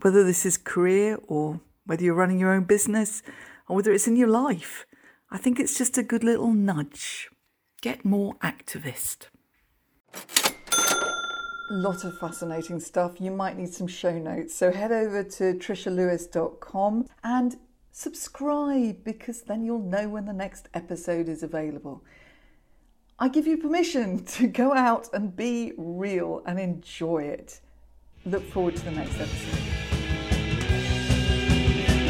Whether 0.05 0.23
this 0.23 0.45
is 0.45 0.59
career 0.59 1.19
or 1.29 1.59
whether 1.87 2.05
you're 2.05 2.15
running 2.15 2.39
your 2.39 2.53
own 2.53 2.65
business 2.65 3.23
or 3.67 3.77
whether 3.77 3.91
it's 3.91 4.07
in 4.07 4.17
your 4.17 4.29
life. 4.29 4.85
I 5.31 5.39
think 5.39 5.59
it's 5.59 5.79
just 5.79 5.97
a 5.97 6.03
good 6.03 6.23
little 6.23 6.53
nudge. 6.53 7.31
Get 7.81 8.05
more 8.05 8.35
activist. 8.35 9.29
Lot 11.71 12.05
of 12.05 12.19
fascinating 12.19 12.81
stuff. 12.81 13.19
You 13.19 13.31
might 13.31 13.57
need 13.57 13.73
some 13.73 13.87
show 13.87 14.19
notes. 14.19 14.55
So 14.55 14.71
head 14.71 14.93
over 14.93 15.25
to 15.25 15.55
trishalewis.com 15.55 17.07
and 17.25 17.57
subscribe 17.91 19.05
because 19.05 19.41
then 19.41 19.65
you'll 19.65 19.79
know 19.79 20.11
when 20.11 20.27
the 20.27 20.35
next 20.35 20.69
episode 20.75 21.31
is 21.31 21.43
available. 21.43 22.05
I 23.19 23.29
give 23.29 23.47
you 23.47 23.57
permission 23.57 24.23
to 24.37 24.49
go 24.49 24.75
out 24.75 25.09
and 25.15 25.35
be 25.35 25.73
real 25.79 26.43
and 26.45 26.61
enjoy 26.61 27.23
it. 27.23 27.63
Look 28.27 28.45
forward 28.53 28.77
to 28.77 28.85
the 28.85 28.91
next 28.91 29.19
episode. 29.19 29.74